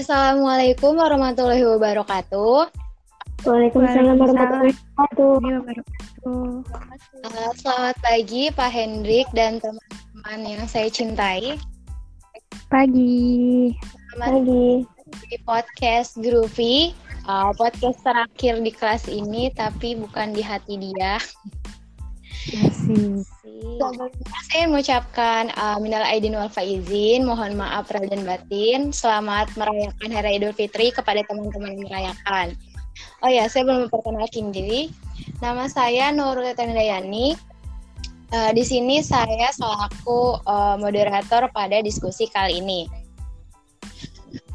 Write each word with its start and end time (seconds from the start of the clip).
Assalamualaikum 0.00 0.96
warahmatullahi 0.96 1.60
wabarakatuh. 1.60 2.72
Waalaikumsalam 3.44 4.16
warahmatullahi 4.16 4.72
wabarakatuh. 4.96 6.40
Uh, 7.20 7.52
selamat 7.60 8.00
pagi 8.00 8.48
Pak 8.48 8.70
Hendrik 8.72 9.28
dan 9.36 9.60
teman-teman 9.60 10.40
yang 10.56 10.64
saya 10.64 10.88
cintai. 10.88 11.60
Pagi. 12.72 13.76
Selamat 14.16 14.40
Pagi. 14.40 14.88
di 15.28 15.36
podcast 15.44 16.16
Groovy. 16.16 16.96
Uh, 17.28 17.52
podcast 17.60 18.00
terakhir 18.00 18.56
di 18.64 18.72
kelas 18.72 19.04
ini 19.04 19.52
tapi 19.52 20.00
bukan 20.00 20.32
di 20.32 20.40
hati 20.40 20.80
dia. 20.80 21.20
Asik. 22.40 23.28
Sebelumnya 23.76 24.40
saya 24.48 24.64
mengucapkan 24.64 25.52
uh, 25.60 25.76
minal 25.76 26.00
aidin 26.08 26.32
wal 26.32 26.48
faizin, 26.48 27.28
mohon 27.28 27.52
maaf 27.52 27.92
lahir 27.92 28.08
dan 28.08 28.24
batin. 28.24 28.80
Selamat 28.96 29.52
merayakan 29.60 30.08
Hari 30.08 30.40
Idul 30.40 30.56
Fitri 30.56 30.88
kepada 30.88 31.20
teman-teman 31.28 31.76
yang 31.76 31.84
merayakan. 31.84 32.56
Oh 33.20 33.28
ya, 33.28 33.44
saya 33.44 33.68
belum 33.68 33.88
memperkenalkan 33.88 34.56
diri. 34.56 34.88
Nama 35.44 35.68
saya 35.68 36.08
Nurul 36.16 36.48
Tendayani. 36.56 37.36
Uh, 38.30 38.54
di 38.56 38.64
sini 38.64 39.04
saya 39.04 39.52
selaku 39.52 40.40
uh, 40.46 40.80
moderator 40.80 41.50
pada 41.52 41.84
diskusi 41.84 42.24
kali 42.32 42.64
ini. 42.64 42.88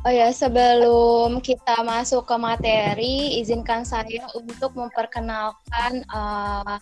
Oh 0.05 0.13
ya, 0.13 0.29
sebelum 0.33 1.41
kita 1.41 1.81
masuk 1.81 2.29
ke 2.29 2.35
materi, 2.37 3.41
izinkan 3.41 3.81
saya 3.85 4.25
untuk 4.37 4.73
memperkenalkan 4.77 6.05
uh, 6.13 6.77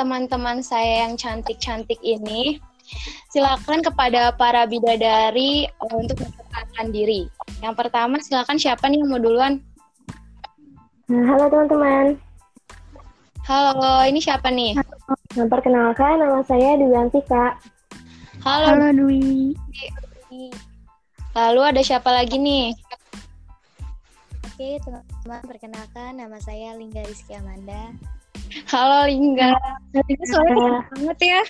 teman-teman 0.00 0.64
saya 0.64 1.04
yang 1.04 1.20
cantik-cantik 1.20 2.00
ini. 2.00 2.56
Silakan 3.28 3.84
kepada 3.84 4.32
para 4.32 4.64
bidadari 4.64 5.68
uh, 5.68 5.94
untuk 6.00 6.24
memperkenalkan 6.24 6.86
diri. 6.88 7.22
Yang 7.60 7.74
pertama, 7.76 8.16
silakan 8.24 8.56
siapa 8.56 8.88
nih 8.88 9.04
yang 9.04 9.12
mau 9.12 9.20
duluan? 9.20 9.60
Nah, 11.12 11.22
halo 11.28 11.52
teman-teman. 11.52 12.16
Halo, 13.44 14.08
ini 14.08 14.18
siapa 14.24 14.48
nih? 14.48 14.80
Memperkenalkan 15.36 16.16
nama 16.18 16.40
saya 16.48 16.80
Dwi 16.80 17.20
Kak. 17.28 17.60
Halo. 18.40 18.66
Halo 18.74 18.88
Dwi. 18.96 19.52
Lalu 21.36 21.60
ada 21.62 21.80
siapa 21.84 22.10
lagi 22.10 22.40
nih? 22.40 22.72
Oke, 24.48 24.80
teman-teman, 24.82 25.40
perkenalkan 25.46 26.10
nama 26.18 26.38
saya 26.42 26.74
Lingga 26.74 27.06
Rizky 27.06 27.38
Amanda. 27.38 27.94
Halo 28.70 29.06
Lingga. 29.10 29.54
Ini 29.94 30.24
suaranya 30.26 30.86
banget 30.94 31.18
ya. 31.22 31.42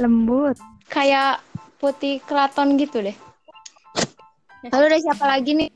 Lembut. 0.00 0.56
Kayak 0.88 1.44
putih 1.78 2.20
keraton 2.24 2.80
gitu 2.80 3.04
deh. 3.04 3.16
Lalu 4.72 4.84
ada 4.88 4.98
siapa 5.04 5.24
lagi 5.28 5.52
nih? 5.52 5.68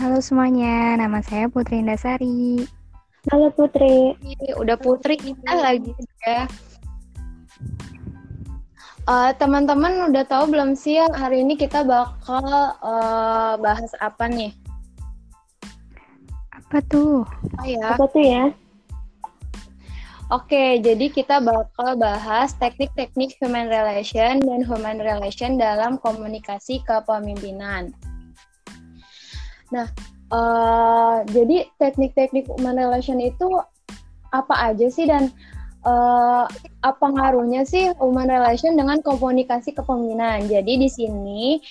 Halo 0.00 0.22
semuanya, 0.22 0.96
nama 0.96 1.20
saya 1.20 1.50
Putri 1.52 1.84
Indasari. 1.84 2.64
halo 3.28 3.52
Putri. 3.52 4.16
Udah 4.56 4.80
putri 4.80 5.20
kita 5.20 5.52
lagi 5.52 5.92
ya. 6.24 6.48
Eh, 9.08 9.30
teman-teman 9.40 10.12
udah 10.12 10.24
tahu 10.28 10.52
belum 10.52 10.76
sih 10.76 11.00
ya 11.00 11.08
hari 11.16 11.40
ini 11.40 11.56
kita 11.56 11.80
bakal 11.80 12.44
eh, 12.80 13.52
bahas 13.60 13.92
apa 14.04 14.28
nih? 14.28 14.52
Apa 16.68 16.84
tuh? 16.84 17.24
Oh 17.56 17.64
ya. 17.64 17.96
Apa 17.96 18.04
tuh 18.12 18.20
ya? 18.20 18.52
Oke, 20.28 20.76
jadi 20.84 21.08
kita 21.08 21.40
bakal 21.40 21.96
bahas 21.96 22.52
teknik-teknik 22.60 23.32
human 23.40 23.72
relation 23.72 24.36
dan 24.44 24.60
human 24.60 25.00
relation 25.00 25.56
dalam 25.56 25.96
komunikasi 25.96 26.84
kepemimpinan. 26.84 27.96
Nah, 29.72 29.88
eh, 30.28 31.16
jadi 31.32 31.72
teknik-teknik 31.80 32.44
human 32.52 32.76
relation 32.76 33.16
itu 33.16 33.48
apa 34.28 34.68
aja 34.68 34.92
sih 34.92 35.08
dan 35.08 35.32
eh, 35.88 36.44
apa 36.84 37.06
ngaruhnya 37.08 37.64
sih 37.64 37.96
human 37.96 38.28
relation 38.28 38.76
dengan 38.76 39.00
komunikasi 39.00 39.72
kepemimpinan? 39.72 40.44
Jadi 40.44 40.84
di 40.84 40.88
sini 40.92 41.64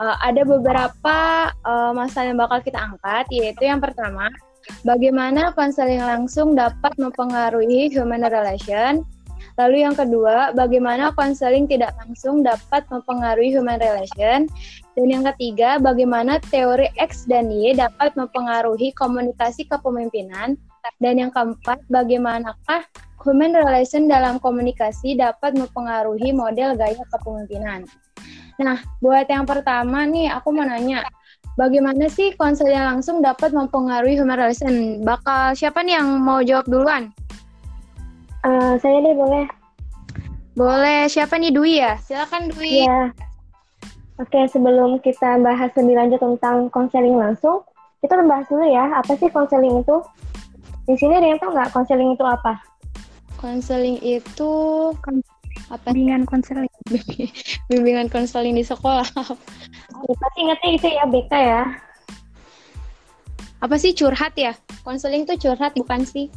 eh, 0.00 0.16
ada 0.22 0.42
beberapa 0.42 1.16
eh, 1.52 1.92
masalah 1.94 2.26
yang 2.32 2.40
bakal 2.40 2.58
kita 2.62 2.78
angkat, 2.78 3.24
yaitu 3.30 3.68
yang 3.68 3.78
pertama 3.82 4.30
Bagaimana 4.84 5.52
konseling 5.52 6.00
langsung 6.00 6.56
dapat 6.56 6.96
mempengaruhi 6.96 7.92
human 7.92 8.24
relation? 8.24 9.04
Lalu 9.54 9.86
yang 9.86 9.94
kedua, 9.94 10.50
bagaimana 10.56 11.14
konseling 11.14 11.70
tidak 11.70 11.94
langsung 12.00 12.42
dapat 12.42 12.82
mempengaruhi 12.90 13.54
human 13.54 13.78
relation? 13.78 14.50
Dan 14.98 15.06
yang 15.12 15.22
ketiga, 15.30 15.78
bagaimana 15.78 16.42
teori 16.48 16.90
X 16.98 17.28
dan 17.28 17.52
Y 17.52 17.76
dapat 17.76 18.16
mempengaruhi 18.18 18.90
komunikasi 18.96 19.68
kepemimpinan? 19.68 20.58
Dan 20.98 21.22
yang 21.22 21.30
keempat, 21.30 21.84
bagaimanakah 21.86 22.82
human 23.22 23.52
relation 23.54 24.10
dalam 24.10 24.42
komunikasi 24.42 25.14
dapat 25.14 25.54
mempengaruhi 25.54 26.34
model 26.34 26.74
gaya 26.74 27.04
kepemimpinan? 27.14 27.86
Nah, 28.62 28.78
buat 29.02 29.26
yang 29.26 29.46
pertama 29.48 30.06
nih, 30.06 30.30
aku 30.30 30.54
mau 30.54 30.62
nanya, 30.62 31.02
Bagaimana 31.54 32.10
sih 32.10 32.34
konseling 32.34 32.82
langsung 32.82 33.22
dapat 33.22 33.54
mempengaruhi 33.54 34.18
human 34.18 34.34
relation? 34.34 34.98
Bakal 35.06 35.54
siapa 35.54 35.86
nih 35.86 36.02
yang 36.02 36.18
mau 36.18 36.42
jawab 36.42 36.66
duluan? 36.66 37.14
Eh, 38.42 38.74
saya 38.82 38.98
deh 38.98 39.14
boleh. 39.14 39.46
Boleh, 40.58 41.06
siapa 41.06 41.38
nih 41.38 41.54
Dwi 41.54 41.78
ya? 41.78 41.94
Silakan 42.02 42.50
Dwi. 42.50 42.82
Iya. 42.82 43.14
Oke, 44.18 44.50
sebelum 44.50 44.98
kita 44.98 45.38
bahas 45.46 45.70
lebih 45.78 45.94
lanjut 45.94 46.18
tentang 46.18 46.66
konseling 46.74 47.14
langsung, 47.14 47.62
kita 48.02 48.18
membahas 48.18 48.50
dulu 48.50 48.66
ya, 48.66 48.90
apa 48.90 49.14
sih 49.14 49.30
konseling 49.30 49.78
itu? 49.78 49.96
Di 50.90 50.94
sini 50.98 51.14
ada 51.18 51.26
yang 51.30 51.38
tahu 51.38 51.54
nggak 51.54 51.70
konseling 51.70 52.18
itu 52.18 52.24
apa? 52.26 52.58
Konseling 53.38 54.02
itu 54.02 54.52
apa? 55.70 55.92
Bimbingan 55.92 56.28
konseling. 56.28 56.72
Bimbingan 57.70 58.08
konseling 58.12 58.54
di 58.56 58.64
sekolah. 58.64 59.06
Ya, 60.04 60.14
pasti 60.20 60.38
ingatnya 60.44 60.70
itu 60.76 60.88
ya, 60.90 61.04
BK 61.08 61.32
ya. 61.32 61.62
Apa 63.64 63.80
sih 63.80 63.96
curhat 63.96 64.36
ya? 64.36 64.52
Konseling 64.84 65.24
tuh 65.24 65.40
curhat 65.40 65.72
bukan 65.72 66.04
sih? 66.04 66.28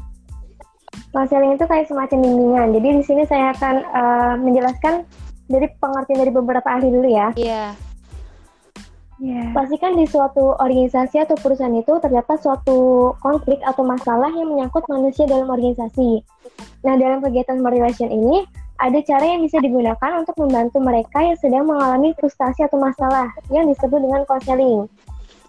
Konseling 1.12 1.60
itu 1.60 1.66
kayak 1.68 1.92
semacam 1.92 2.24
bimbingan. 2.24 2.68
Jadi 2.80 2.88
di 3.00 3.04
sini 3.04 3.24
saya 3.28 3.52
akan 3.52 3.76
eh, 3.84 4.34
menjelaskan 4.40 4.94
dari 5.52 5.68
pengertian 5.80 6.20
dari 6.24 6.32
beberapa 6.32 6.68
ahli 6.68 6.88
dulu 6.88 7.08
ya. 7.12 7.28
Iya. 7.36 7.76
Ya. 9.18 9.50
Pastikan 9.50 9.98
di 9.98 10.06
suatu 10.06 10.54
organisasi 10.62 11.18
atau 11.26 11.34
perusahaan 11.42 11.74
itu 11.74 11.90
terdapat 11.98 12.38
suatu 12.38 13.12
konflik 13.18 13.58
atau 13.66 13.82
masalah 13.82 14.30
yang 14.30 14.54
menyangkut 14.54 14.86
manusia 14.86 15.26
dalam 15.26 15.50
organisasi. 15.50 16.22
Nah, 16.86 16.94
dalam 17.02 17.26
kegiatan 17.26 17.58
relation 17.66 18.14
ini, 18.14 18.46
ada 18.78 19.00
cara 19.02 19.26
yang 19.26 19.42
bisa 19.42 19.58
digunakan 19.58 20.12
untuk 20.22 20.38
membantu 20.38 20.78
mereka 20.78 21.26
yang 21.26 21.38
sedang 21.42 21.66
mengalami 21.66 22.14
frustasi 22.18 22.62
atau 22.66 22.78
masalah 22.78 23.34
yang 23.50 23.66
disebut 23.66 23.98
dengan 23.98 24.22
konseling. 24.30 24.86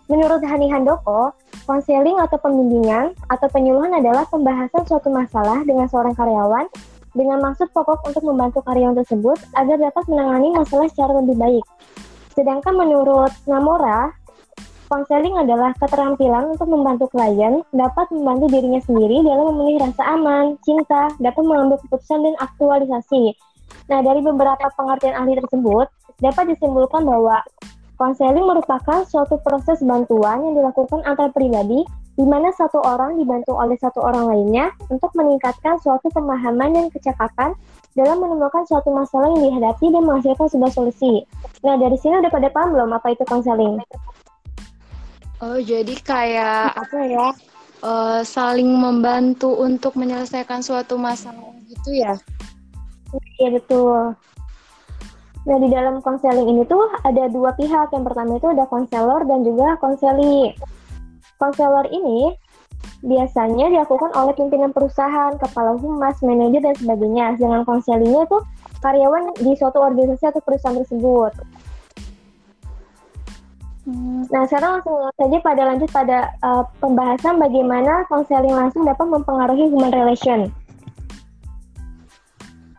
Menurut 0.09 0.41
Hani 0.41 0.73
Handoko, 0.73 1.37
konseling 1.69 2.17
atau 2.17 2.41
pembimbingan 2.41 3.13
atau 3.29 3.49
penyuluhan 3.53 3.93
adalah 4.01 4.25
pembahasan 4.33 4.89
suatu 4.89 5.13
masalah 5.13 5.61
dengan 5.69 5.85
seorang 5.85 6.17
karyawan 6.17 6.65
dengan 7.13 7.45
maksud 7.45 7.69
pokok 7.77 8.09
untuk 8.09 8.25
membantu 8.25 8.65
karyawan 8.65 8.97
tersebut 9.05 9.37
agar 9.53 9.77
dapat 9.77 10.05
menangani 10.09 10.57
masalah 10.57 10.89
secara 10.89 11.21
lebih 11.21 11.37
baik. 11.37 11.65
Sedangkan 12.33 12.73
menurut 12.73 13.35
Namora, 13.45 14.15
konseling 14.89 15.37
adalah 15.37 15.77
keterampilan 15.77 16.57
untuk 16.57 16.67
membantu 16.67 17.07
klien 17.13 17.61
dapat 17.77 18.09
membantu 18.11 18.49
dirinya 18.49 18.81
sendiri 18.83 19.21
dalam 19.23 19.55
memenuhi 19.55 19.77
rasa 19.79 20.03
aman, 20.17 20.57
cinta, 20.65 21.13
dapat 21.21 21.43
mengambil 21.45 21.77
keputusan 21.85 22.25
dan 22.25 22.35
aktualisasi. 22.41 23.37
Nah, 23.93 24.01
dari 24.01 24.25
beberapa 24.25 24.67
pengertian 24.75 25.15
ahli 25.15 25.37
tersebut, 25.37 25.87
dapat 26.25 26.57
disimpulkan 26.57 27.05
bahwa 27.05 27.45
konseling 28.01 28.49
merupakan 28.49 29.05
suatu 29.05 29.37
proses 29.45 29.79
bantuan 29.85 30.43
yang 30.43 30.55
dilakukan 30.57 31.05
antar 31.05 31.31
pribadi 31.31 31.85
di 32.19 32.27
mana 32.27 32.51
satu 32.51 32.83
orang 32.83 33.15
dibantu 33.15 33.55
oleh 33.55 33.79
satu 33.79 34.03
orang 34.03 34.27
lainnya 34.27 34.75
untuk 34.91 35.15
meningkatkan 35.15 35.79
suatu 35.79 36.11
pemahaman 36.11 36.75
dan 36.75 36.87
kecakapan 36.91 37.55
dalam 37.95 38.19
menemukan 38.19 38.67
suatu 38.67 38.91
masalah 38.91 39.31
yang 39.39 39.47
dihadapi 39.47 39.87
dan 39.95 40.03
menghasilkan 40.03 40.51
sebuah 40.51 40.73
solusi. 40.75 41.23
Nah, 41.63 41.79
dari 41.79 41.95
sini 41.95 42.19
udah 42.19 42.31
pada 42.31 42.51
paham 42.51 42.75
belum 42.75 42.91
apa 42.91 43.15
itu 43.15 43.23
konseling? 43.23 43.79
Oh, 45.39 45.59
jadi 45.59 45.95
kayak 46.03 46.75
apa 46.75 46.99
ya? 47.07 47.27
eh, 47.87 48.21
saling 48.27 48.67
membantu 48.67 49.55
untuk 49.55 49.95
menyelesaikan 49.95 50.67
suatu 50.67 50.99
masalah 50.99 51.55
gitu 51.71 51.95
ya? 51.95 52.19
Iya, 53.39 53.55
betul. 53.55 54.19
Nah, 55.49 55.57
di 55.57 55.69
dalam 55.73 56.05
konseling 56.05 56.45
ini 56.45 56.63
tuh 56.69 56.93
ada 57.07 57.31
dua 57.33 57.57
pihak. 57.57 57.89
Yang 57.95 58.05
pertama 58.13 58.37
itu 58.37 58.49
ada 58.53 58.65
konselor 58.69 59.25
dan 59.25 59.47
juga 59.47 59.81
konseli. 59.81 60.53
Konselor 61.41 61.89
ini 61.89 62.35
biasanya 63.01 63.71
dilakukan 63.71 64.11
oleh 64.13 64.35
pimpinan 64.35 64.75
perusahaan, 64.75 65.39
kepala 65.39 65.79
humas, 65.79 66.19
manajer, 66.21 66.61
dan 66.61 66.75
sebagainya. 66.77 67.39
Sedangkan 67.39 67.65
konselingnya 67.65 68.27
itu 68.27 68.39
karyawan 68.85 69.25
di 69.39 69.53
suatu 69.57 69.79
organisasi 69.81 70.25
atau 70.29 70.43
perusahaan 70.43 70.77
tersebut. 70.83 71.33
Hmm. 73.89 74.29
Nah, 74.29 74.45
sekarang 74.45 74.85
langsung 74.85 75.01
saja 75.17 75.37
pada 75.41 75.63
lanjut 75.65 75.89
pada 75.89 76.19
uh, 76.45 76.61
pembahasan 76.77 77.41
bagaimana 77.41 78.05
konseling 78.13 78.53
langsung 78.53 78.85
dapat 78.85 79.09
mempengaruhi 79.09 79.73
human 79.73 79.89
relation. 79.89 80.53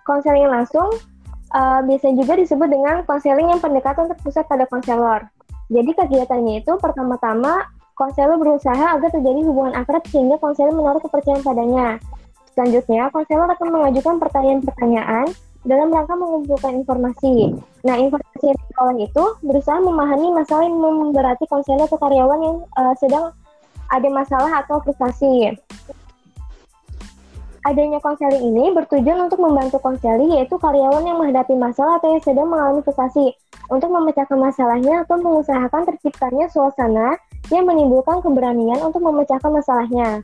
Konseling 0.06 0.46
langsung 0.54 0.86
uh, 1.58 1.82
bisa 1.90 2.14
juga 2.14 2.38
disebut 2.38 2.70
dengan 2.70 3.02
konseling 3.10 3.50
yang 3.50 3.58
pendekatan 3.58 4.06
terpusat 4.14 4.46
pada 4.46 4.70
konselor. 4.70 5.26
Jadi 5.74 5.98
kegiatannya 5.98 6.62
itu 6.62 6.78
pertama-tama 6.78 7.66
konselor 7.98 8.38
berusaha 8.38 8.94
agar 8.94 9.10
terjadi 9.10 9.42
hubungan 9.50 9.82
akrab 9.82 10.06
sehingga 10.14 10.38
konselor 10.38 10.78
menaruh 10.78 11.02
kepercayaan 11.02 11.42
padanya. 11.42 11.98
Selanjutnya, 12.54 13.10
konselor 13.10 13.50
akan 13.50 13.70
mengajukan 13.74 14.22
pertanyaan-pertanyaan 14.22 15.26
dalam 15.68 15.92
rangka 15.92 16.16
mengumpulkan 16.16 16.80
informasi. 16.80 17.52
Nah, 17.84 17.96
informasi 18.00 18.46
yang 18.48 18.60
diperoleh 18.60 18.98
itu 19.08 19.24
berusaha 19.44 19.80
memahami 19.84 20.28
masalah 20.32 20.64
yang 20.64 20.80
memberati 20.80 21.44
konselor 21.52 21.88
atau 21.88 22.00
karyawan 22.00 22.40
yang 22.40 22.58
uh, 22.80 22.96
sedang 22.96 23.36
ada 23.92 24.08
masalah 24.08 24.64
atau 24.64 24.80
frustasi. 24.86 25.52
Adanya 27.68 28.00
konseling 28.00 28.56
ini 28.56 28.72
bertujuan 28.72 29.28
untuk 29.28 29.44
membantu 29.44 29.84
konseli, 29.84 30.32
yaitu 30.40 30.56
karyawan 30.56 31.04
yang 31.04 31.20
menghadapi 31.20 31.60
masalah 31.60 32.00
atau 32.00 32.16
yang 32.16 32.24
sedang 32.24 32.48
mengalami 32.48 32.80
frustasi, 32.88 33.36
untuk 33.68 33.92
memecahkan 33.92 34.40
masalahnya 34.40 35.04
atau 35.04 35.20
mengusahakan 35.20 35.84
terciptanya 35.92 36.48
suasana 36.48 37.20
yang 37.52 37.68
menimbulkan 37.68 38.24
keberanian 38.24 38.80
untuk 38.80 39.04
memecahkan 39.04 39.52
masalahnya. 39.52 40.24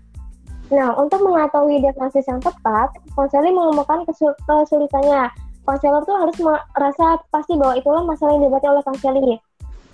Nah, 0.73 0.97
untuk 0.97 1.21
mengetahui 1.21 1.77
diagnosis 1.85 2.25
yang 2.25 2.41
tepat, 2.41 2.89
konselor 3.13 3.53
mengemukakan 3.53 4.01
kesulitannya. 4.49 5.29
Konselor 5.65 6.01
tuh 6.05 6.17
harus 6.17 6.37
merasa 6.41 7.21
pasti 7.29 7.53
bahwa 7.57 7.77
itulah 7.77 8.01
masalah 8.05 8.37
yang 8.37 8.49
dibati 8.49 8.67
oleh 8.69 8.83
konselor 8.85 9.37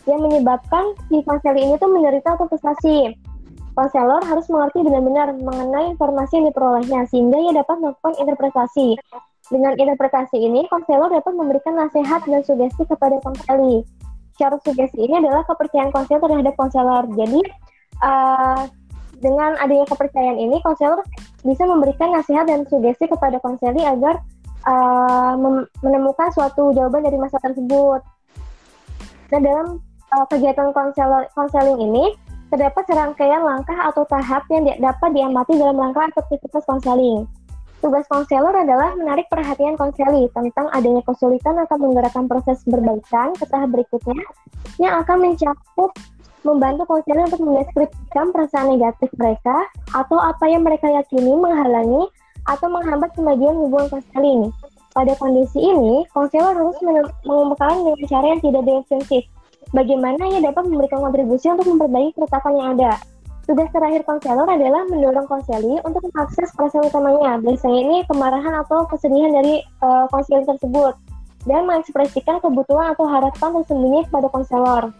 yang 0.09 0.19
menyebabkan 0.21 0.97
si 1.07 1.21
konselor 1.21 1.57
ini 1.59 1.77
tuh 1.77 1.89
menderita 1.91 2.33
atau 2.33 2.49
frustasi. 2.49 3.13
Konselor 3.71 4.19
harus 4.27 4.45
mengerti 4.51 4.83
benar-benar 4.83 5.31
mengenai 5.39 5.95
informasi 5.95 6.43
yang 6.43 6.51
diperolehnya 6.51 7.01
sehingga 7.07 7.37
ia 7.39 7.51
dapat 7.55 7.75
melakukan 7.79 8.13
interpretasi. 8.19 8.99
Dengan 9.51 9.75
interpretasi 9.75 10.37
ini, 10.39 10.63
konselor 10.71 11.11
dapat 11.11 11.33
memberikan 11.35 11.75
nasihat 11.75 12.23
dan 12.23 12.41
sugesti 12.43 12.83
kepada 12.87 13.19
konselor. 13.23 13.83
Syarat 14.39 14.59
sugesti 14.63 15.07
ini 15.07 15.19
adalah 15.19 15.43
kepercayaan 15.47 15.91
konselor 15.91 16.23
terhadap 16.27 16.55
konselor. 16.55 17.03
Jadi, 17.15 17.41
uh, 18.03 18.63
dengan 19.21 19.55
adanya 19.61 19.85
kepercayaan 19.85 20.41
ini, 20.41 20.57
konselor 20.65 21.05
bisa 21.45 21.63
memberikan 21.63 22.11
nasihat 22.11 22.49
dan 22.49 22.65
sugesti 22.67 23.05
kepada 23.05 23.37
konseli 23.39 23.85
agar 23.85 24.19
uh, 24.65 25.37
menemukan 25.85 26.29
suatu 26.33 26.73
jawaban 26.73 27.05
dari 27.05 27.17
masalah 27.21 27.53
tersebut. 27.53 28.01
Nah, 29.31 29.39
dalam 29.39 29.67
uh, 30.11 30.25
kegiatan 30.27 30.73
konselor 30.75 31.29
konseling 31.37 31.79
ini 31.79 32.17
terdapat 32.51 32.83
serangkaian 32.83 33.47
langkah 33.47 33.79
atau 33.87 34.03
tahap 34.11 34.43
yang 34.51 34.67
di 34.67 34.75
dapat 34.83 35.15
diamati 35.15 35.55
dalam 35.55 35.79
langkah 35.79 36.03
aktivitas 36.11 36.67
konseling. 36.67 37.23
Tugas 37.81 38.05
konselor 38.11 38.53
adalah 38.53 38.93
menarik 38.93 39.25
perhatian 39.31 39.73
konseli 39.73 40.29
tentang 40.37 40.69
adanya 40.69 41.01
kesulitan 41.01 41.57
atau 41.65 41.81
menggerakkan 41.81 42.29
proses 42.29 42.61
perbaikan 42.61 43.33
ke 43.33 43.45
tahap 43.49 43.73
berikutnya 43.73 44.21
yang 44.77 45.01
akan 45.01 45.17
mencakup 45.17 45.89
membantu 46.41 46.85
konselor 46.89 47.29
untuk 47.29 47.41
mendeskripsikan 47.43 48.33
perasaan 48.33 48.73
negatif 48.73 49.09
mereka 49.17 49.67
atau 49.93 50.17
apa 50.17 50.45
yang 50.49 50.65
mereka 50.65 50.89
yakini 50.89 51.33
menghalangi 51.37 52.09
atau 52.49 52.67
menghambat 52.69 53.13
kemajuan 53.13 53.55
hubungan 53.57 53.87
konseling. 53.89 54.41
Pada 54.91 55.15
kondisi 55.15 55.59
ini, 55.61 56.03
konselor 56.11 56.51
harus 56.51 56.75
mengemukakan 57.23 57.87
dengan 57.87 58.07
cara 58.11 58.25
yang 58.35 58.41
tidak 58.43 58.63
defensif. 58.67 59.23
Bagaimana 59.71 60.19
ia 60.27 60.43
dapat 60.43 60.67
memberikan 60.67 60.99
kontribusi 60.99 61.47
untuk 61.47 61.67
memperbaiki 61.71 62.19
keretakan 62.19 62.53
yang 62.59 62.67
ada. 62.75 62.99
Tugas 63.47 63.71
terakhir 63.71 64.03
konselor 64.03 64.45
adalah 64.45 64.83
mendorong 64.91 65.25
konseli 65.31 65.79
untuk 65.87 66.03
mengakses 66.11 66.51
perasaan 66.53 66.91
utamanya. 66.91 67.39
Biasanya 67.39 67.79
ini 67.79 67.97
kemarahan 68.05 68.53
atau 68.67 68.83
kesedihan 68.91 69.31
dari 69.31 69.63
uh, 69.79 70.05
konseling 70.11 70.45
tersebut 70.45 70.93
dan 71.49 71.65
mengekspresikan 71.65 72.37
kebutuhan 72.43 72.93
atau 72.93 73.07
harapan 73.09 73.49
tersembunyi 73.63 74.05
pada 74.11 74.27
konselor. 74.29 74.93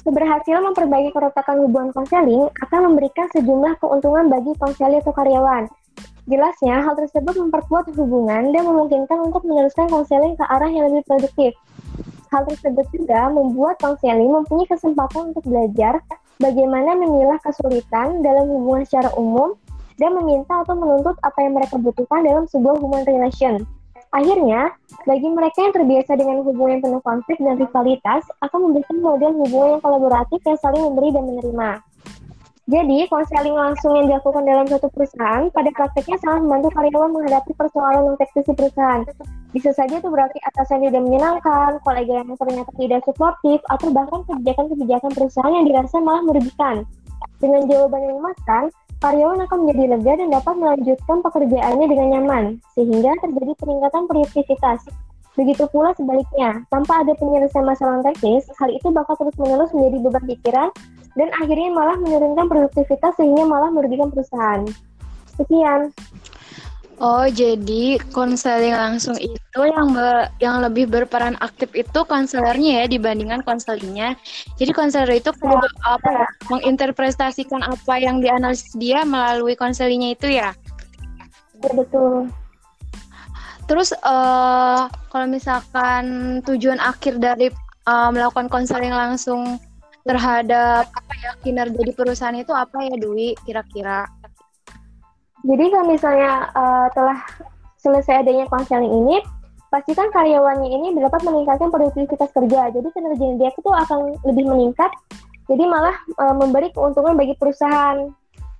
Keberhasilan 0.00 0.64
memperbaiki 0.72 1.12
keretakan 1.12 1.68
hubungan 1.68 1.92
konseling 1.92 2.48
akan 2.64 2.80
memberikan 2.88 3.28
sejumlah 3.36 3.76
keuntungan 3.84 4.32
bagi 4.32 4.56
konseling 4.56 5.04
atau 5.04 5.12
karyawan. 5.12 5.68
Jelasnya, 6.24 6.80
hal 6.80 6.96
tersebut 6.96 7.36
memperkuat 7.36 7.92
hubungan 7.92 8.48
dan 8.48 8.62
memungkinkan 8.64 9.18
untuk 9.28 9.44
meneruskan 9.44 9.92
konseling 9.92 10.38
ke 10.40 10.44
arah 10.48 10.72
yang 10.72 10.88
lebih 10.88 11.04
produktif. 11.04 11.52
Hal 12.32 12.46
tersebut 12.46 12.86
juga 12.94 13.28
membuat 13.28 13.76
konseling 13.82 14.30
mempunyai 14.30 14.70
kesempatan 14.70 15.34
untuk 15.34 15.44
belajar 15.44 15.98
bagaimana 16.38 16.96
memilah 16.96 17.36
kesulitan 17.42 18.24
dalam 18.24 18.46
hubungan 18.48 18.86
secara 18.86 19.10
umum 19.18 19.58
dan 20.00 20.16
meminta 20.16 20.64
atau 20.64 20.78
menuntut 20.78 21.18
apa 21.20 21.44
yang 21.44 21.58
mereka 21.58 21.76
butuhkan 21.76 22.24
dalam 22.24 22.48
sebuah 22.48 22.80
human 22.80 23.04
relation. 23.04 23.60
Akhirnya, 24.10 24.74
bagi 25.06 25.28
mereka 25.30 25.62
yang 25.62 25.74
terbiasa 25.74 26.18
dengan 26.18 26.42
hubungan 26.42 26.78
yang 26.78 26.82
penuh 26.82 27.02
konflik 27.06 27.38
dan 27.38 27.54
rivalitas, 27.62 28.26
akan 28.42 28.58
memberikan 28.66 28.98
model 28.98 29.30
hubungan 29.38 29.78
yang 29.78 29.82
kolaboratif 29.86 30.40
yang 30.42 30.58
saling 30.58 30.82
memberi 30.82 31.14
dan 31.14 31.24
menerima. 31.30 31.70
Jadi, 32.70 32.98
konseling 33.10 33.54
langsung 33.54 33.98
yang 33.98 34.06
dilakukan 34.10 34.46
dalam 34.46 34.66
satu 34.70 34.90
perusahaan 34.94 35.50
pada 35.50 35.70
prakteknya 35.74 36.18
sangat 36.22 36.40
membantu 36.46 36.68
karyawan 36.78 37.10
menghadapi 37.10 37.52
persoalan 37.58 38.02
non 38.06 38.16
teknis 38.18 38.46
di 38.46 38.54
perusahaan. 38.54 39.02
Bisa 39.50 39.70
saja 39.74 39.98
itu 39.98 40.06
berarti 40.06 40.38
atasan 40.46 40.86
tidak 40.86 41.02
menyenangkan, 41.02 41.82
kolega 41.82 42.22
yang 42.22 42.34
ternyata 42.38 42.70
tidak 42.78 43.02
suportif, 43.02 43.58
atau 43.70 43.90
bahkan 43.90 44.22
kebijakan-kebijakan 44.26 45.10
perusahaan 45.14 45.54
yang 45.54 45.66
dirasa 45.66 45.98
malah 45.98 46.22
merugikan. 46.22 46.86
Dengan 47.42 47.66
jawaban 47.66 48.06
yang 48.06 48.14
memuaskan, 48.22 48.70
karyawan 49.00 49.40
akan 49.48 49.58
menjadi 49.64 49.96
lega 49.96 50.12
dan 50.20 50.28
dapat 50.28 50.54
melanjutkan 50.60 51.18
pekerjaannya 51.24 51.86
dengan 51.88 52.08
nyaman, 52.14 52.44
sehingga 52.76 53.16
terjadi 53.24 53.52
peningkatan 53.56 54.04
produktivitas. 54.04 54.80
Begitu 55.40 55.64
pula 55.72 55.96
sebaliknya, 55.96 56.68
tanpa 56.68 57.00
ada 57.00 57.16
penyelesaian 57.16 57.64
masalah 57.64 58.04
teknis, 58.04 58.44
hal 58.60 58.68
itu 58.68 58.92
bakal 58.92 59.16
terus-menerus 59.16 59.72
menjadi 59.72 59.96
beban 60.04 60.24
pikiran 60.28 60.68
dan 61.16 61.28
akhirnya 61.40 61.70
malah 61.72 61.96
menurunkan 61.96 62.46
produktivitas 62.46 63.16
sehingga 63.16 63.48
malah 63.48 63.72
merugikan 63.72 64.12
perusahaan. 64.12 64.68
Sekian. 65.40 65.96
Oh, 67.00 67.24
jadi 67.24 67.96
konseling 68.12 68.76
langsung 68.76 69.16
itu 69.16 69.60
yang 69.64 69.96
ber, 69.96 70.28
yang 70.36 70.60
lebih 70.60 70.84
berperan 70.84 71.32
aktif 71.40 71.72
itu 71.72 72.04
konselornya 72.04 72.84
ya 72.84 72.86
dibandingkan 72.92 73.40
konselingnya. 73.40 74.20
Jadi 74.60 74.68
konselor 74.76 75.08
itu 75.08 75.32
perlu 75.32 75.64
apa 75.88 76.08
ya, 76.12 76.28
menginterpretasikan 76.52 77.64
apa 77.64 77.94
yang 77.96 78.20
dianalisis 78.20 78.76
dia 78.76 79.00
melalui 79.08 79.56
konselingnya 79.56 80.12
itu 80.12 80.28
ya. 80.28 80.52
Ya 81.64 81.70
betul. 81.72 82.28
Terus 83.64 83.96
uh, 84.04 84.92
kalau 85.08 85.24
misalkan 85.24 86.04
tujuan 86.44 86.84
akhir 86.84 87.16
dari 87.16 87.48
uh, 87.88 88.12
melakukan 88.12 88.52
konseling 88.52 88.92
langsung 88.92 89.56
terhadap 90.04 90.84
apa 90.84 91.12
ya 91.16 91.32
kinerja 91.40 91.80
di 91.80 91.92
perusahaan 91.96 92.36
itu 92.36 92.52
apa 92.52 92.76
ya 92.84 92.92
Dwi 93.00 93.32
kira-kira? 93.48 94.04
Jadi 95.40 95.64
kalau 95.72 95.86
misalnya 95.88 96.52
uh, 96.52 96.86
telah 96.92 97.18
selesai 97.80 98.24
adanya 98.24 98.44
konseling 98.52 98.92
ini, 98.92 99.24
pastikan 99.72 100.12
karyawannya 100.12 100.68
ini 100.68 100.86
dapat 101.00 101.24
meningkatkan 101.24 101.72
produktivitas 101.72 102.28
kerja. 102.34 102.68
Jadi 102.74 102.88
kinerja 102.92 103.26
dia 103.40 103.50
itu 103.54 103.70
akan 103.70 104.20
lebih 104.28 104.44
meningkat. 104.50 104.92
Jadi 105.48 105.64
malah 105.66 105.96
uh, 106.20 106.34
memberi 106.36 106.68
keuntungan 106.76 107.16
bagi 107.16 107.34
perusahaan. 107.40 108.12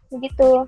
Begitu. 0.09 0.67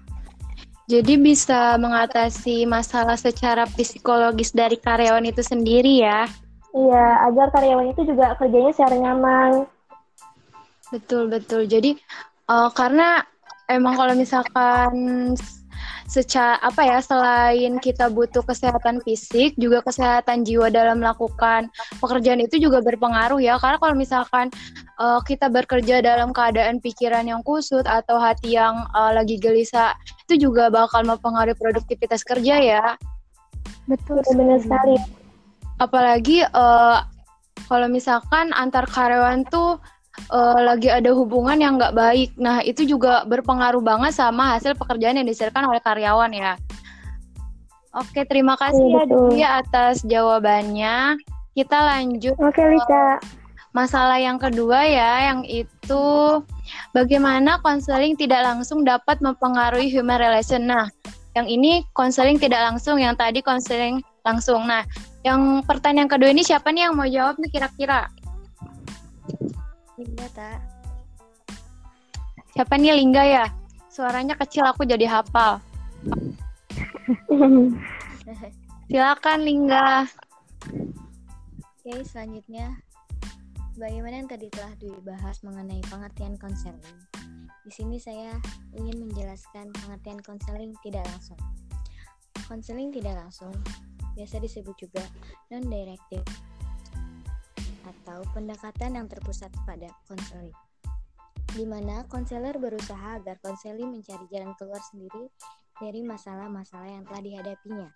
Jadi 0.91 1.15
bisa 1.17 1.79
mengatasi 1.81 2.69
masalah 2.69 3.17
secara 3.17 3.65
psikologis 3.65 4.53
dari 4.53 4.77
karyawan 4.77 5.25
itu 5.25 5.41
sendiri 5.41 6.05
ya? 6.05 6.29
Iya, 6.77 7.07
agar 7.33 7.49
karyawan 7.55 7.95
itu 7.95 8.03
juga 8.05 8.37
kerjanya 8.37 8.75
secara 8.77 8.97
nyaman. 9.01 9.65
Betul 10.93 11.33
betul. 11.33 11.65
Jadi 11.65 11.97
uh, 12.51 12.69
karena 12.75 13.25
emang 13.71 13.97
kalau 13.97 14.13
misalkan 14.13 14.93
secara 16.07 16.59
apa 16.63 16.83
ya 16.83 16.99
selain 17.03 17.79
kita 17.79 18.09
butuh 18.09 18.43
kesehatan 18.45 19.03
fisik 19.03 19.55
juga 19.59 19.83
kesehatan 19.85 20.43
jiwa 20.47 20.69
dalam 20.69 21.01
melakukan 21.01 21.69
pekerjaan 21.99 22.43
itu 22.43 22.59
juga 22.59 22.83
berpengaruh 22.85 23.43
ya. 23.43 23.59
Karena 23.59 23.79
kalau 23.79 23.95
misalkan 23.97 24.47
uh, 24.99 25.21
kita 25.25 25.49
bekerja 25.49 26.05
dalam 26.05 26.31
keadaan 26.31 26.79
pikiran 26.79 27.27
yang 27.27 27.41
kusut 27.43 27.85
atau 27.85 28.19
hati 28.19 28.57
yang 28.57 28.87
uh, 28.95 29.13
lagi 29.15 29.39
gelisah 29.39 29.95
itu 30.29 30.49
juga 30.49 30.69
bakal 30.69 31.03
mempengaruhi 31.07 31.59
produktivitas 31.59 32.23
kerja 32.23 32.57
ya. 32.59 32.85
Betul 33.87 34.23
benar 34.35 34.63
sekali. 34.63 34.97
Apalagi 35.83 36.47
uh, 36.47 37.03
kalau 37.67 37.89
misalkan 37.91 38.55
antar 38.55 38.87
karyawan 38.87 39.43
tuh 39.51 39.83
uh, 40.33 40.59
lagi 40.61 40.89
ada 40.93 41.13
hubungan 41.13 41.57
yang 41.59 41.81
nggak 41.81 41.97
baik. 41.97 42.31
Nah, 42.37 42.61
itu 42.65 42.85
juga 42.85 43.25
berpengaruh 43.25 43.81
banget 43.81 44.13
sama 44.17 44.57
hasil 44.57 44.77
pekerjaan 44.77 45.19
yang 45.21 45.27
dihasilkan 45.27 45.65
oleh 45.65 45.81
karyawan 45.81 46.33
ya. 46.33 46.55
Oke, 47.93 48.25
terima 48.25 48.57
kasih 48.57 48.89
ya 48.89 49.05
Dia 49.29 49.49
atas 49.61 50.01
jawabannya. 50.01 51.21
Kita 51.53 51.77
lanjut 51.85 52.33
Oke, 52.41 52.65
Lisa. 52.65 53.21
masalah 53.77 54.17
yang 54.17 54.41
kedua 54.41 54.89
ya, 54.89 55.29
yang 55.33 55.45
itu 55.45 56.05
bagaimana 56.97 57.61
konseling 57.61 58.17
tidak 58.17 58.41
langsung 58.41 58.81
dapat 58.89 59.21
mempengaruhi 59.21 59.93
human 59.93 60.17
relation. 60.17 60.65
Nah, 60.65 60.89
yang 61.37 61.45
ini 61.45 61.85
konseling 61.93 62.41
tidak 62.41 62.65
langsung, 62.65 62.97
yang 62.97 63.13
tadi 63.13 63.45
konseling 63.45 64.01
langsung. 64.25 64.65
Nah, 64.65 64.89
yang 65.21 65.61
pertanyaan 65.69 66.09
kedua 66.09 66.33
ini 66.33 66.41
siapa 66.41 66.73
nih 66.73 66.89
yang 66.89 66.97
mau 66.97 67.05
jawab 67.05 67.37
nih 67.37 67.53
kira-kira? 67.53 68.09
Linda 70.03 70.27
tak? 70.35 70.59
Siapa 72.59 72.75
nih 72.75 72.99
Lingga 72.99 73.23
ya? 73.23 73.47
Suaranya 73.87 74.35
kecil 74.35 74.67
aku 74.67 74.83
jadi 74.83 75.07
hafal. 75.07 75.63
Silakan 78.91 79.41
Lingga. 79.47 80.11
Oke, 81.63 82.03
selanjutnya 82.03 82.83
bagaimana 83.79 84.27
yang 84.27 84.31
tadi 84.31 84.51
telah 84.51 84.75
dibahas 84.83 85.39
mengenai 85.47 85.79
pengertian 85.87 86.35
konseling. 86.35 86.99
Di 87.63 87.71
sini 87.71 88.03
saya 88.03 88.35
ingin 88.75 89.07
menjelaskan 89.07 89.71
pengertian 89.71 90.19
konseling 90.27 90.75
tidak 90.83 91.07
langsung. 91.07 91.39
Konseling 92.51 92.91
tidak 92.91 93.23
langsung 93.23 93.55
biasa 94.13 94.43
disebut 94.43 94.77
juga 94.77 95.05
non-directive 95.49 96.27
atau 98.23 98.39
pendekatan 98.39 98.95
yang 98.95 99.11
terpusat 99.11 99.51
pada 99.67 99.91
konseling 100.07 100.55
di 101.59 101.67
mana 101.67 102.07
konselor 102.07 102.55
berusaha 102.55 103.19
agar 103.19 103.35
konseling 103.43 103.91
mencari 103.91 104.23
jalan 104.31 104.55
keluar 104.55 104.79
sendiri 104.79 105.27
dari 105.83 106.07
masalah-masalah 106.07 106.87
yang 106.87 107.05
telah 107.05 107.19
dihadapinya. 107.19 107.91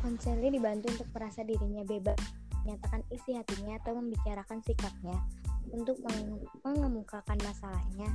Konseling 0.00 0.56
dibantu 0.56 0.96
untuk 0.96 1.08
merasa 1.12 1.44
dirinya 1.44 1.84
bebas, 1.84 2.16
menyatakan 2.64 3.04
isi 3.12 3.36
hatinya 3.36 3.76
atau 3.84 4.00
membicarakan 4.00 4.64
sikapnya 4.64 5.14
untuk 5.70 6.00
mengemukakan 6.64 7.36
masalahnya 7.44 8.08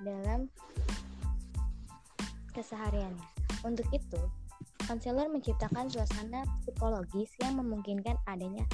dalam 0.00 0.48
kesehariannya. 2.56 3.28
Untuk 3.68 3.86
itu, 3.92 4.22
konselor 4.88 5.28
menciptakan 5.28 5.86
suasana 5.92 6.42
psikologis 6.64 7.30
yang 7.44 7.60
memungkinkan 7.60 8.16
adanya 8.26 8.64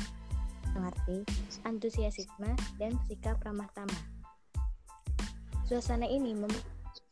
mengerti, 0.74 1.24
antusiasme, 1.64 2.52
dan 2.80 2.92
sikap 3.08 3.38
ramah 3.44 3.68
tamah. 3.76 4.04
Suasana 5.68 6.04
ini 6.04 6.36
membuat 6.36 6.64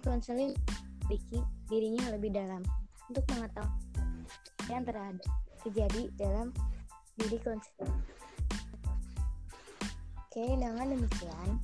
konseling 0.05 0.57
memiliki 1.11 1.43
dirinya 1.67 2.15
lebih 2.15 2.31
dalam 2.31 2.63
untuk 3.11 3.27
mengetahui 3.35 3.83
yang 4.71 4.87
terjadi 4.87 5.19
terjadi 5.67 6.03
dalam 6.15 6.55
diri 7.19 7.39
konseling. 7.43 7.99
Oke, 10.31 10.47
dengan 10.55 10.87
demikian, 10.87 11.59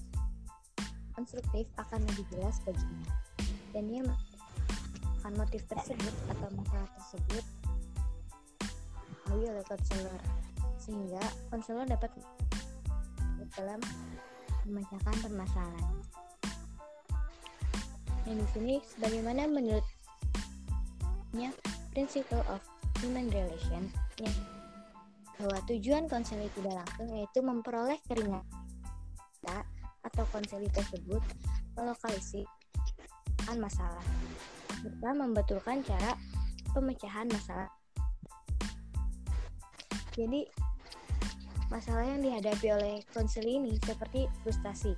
konstruktif 1.15 1.71
akan 1.79 2.03
lebih 2.11 2.27
jelas 2.35 2.59
baginya, 2.67 3.07
dan 3.71 3.87
dia 3.87 4.03
akan 5.23 5.33
motif 5.39 5.63
tersebut 5.71 6.15
atau 6.35 6.49
masalah 6.59 6.91
tersebut 6.99 7.45
oleh 9.31 9.63
konselor 9.71 10.21
sehingga 10.87 11.19
konselor 11.51 11.83
dapat 11.91 12.15
dalam 13.59 13.83
memecahkan 14.63 15.15
permasalahan. 15.27 15.97
Yang 18.27 18.39
di 18.39 18.47
sini 18.55 18.75
sebagaimana 18.95 19.51
menurutnya 19.51 21.51
principle 21.91 22.43
of 22.47 22.63
human 23.03 23.27
relation 23.35 23.91
ya, 24.23 24.31
bahwa 25.39 25.59
tujuan 25.67 26.07
konseling 26.07 26.51
tidak 26.55 26.87
langsung 26.87 27.11
yaitu 27.15 27.39
memperoleh 27.43 27.99
keringanan 28.07 28.47
atau 30.07 30.23
konseling 30.31 30.71
tersebut 30.71 31.23
melokalisir 31.79 32.47
masalah 33.55 34.03
serta 34.83 35.15
membetulkan 35.15 35.79
cara 35.87 36.19
pemecahan 36.75 37.31
masalah. 37.31 37.71
Jadi 40.19 40.51
Masalah 41.67 42.07
yang 42.07 42.23
dihadapi 42.23 42.67
oleh 42.71 42.95
konseling 43.11 43.67
ini 43.67 43.75
seperti 43.83 44.31
frustasi. 44.47 44.95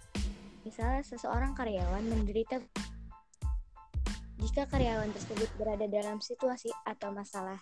Misalnya 0.68 1.00
seseorang 1.00 1.56
karyawan 1.56 2.04
menderita 2.04 2.60
jika 4.38 4.68
karyawan 4.70 5.10
tersebut 5.10 5.50
berada 5.58 5.88
dalam 5.90 6.22
situasi 6.22 6.70
atau 6.87 7.10
masalah, 7.10 7.58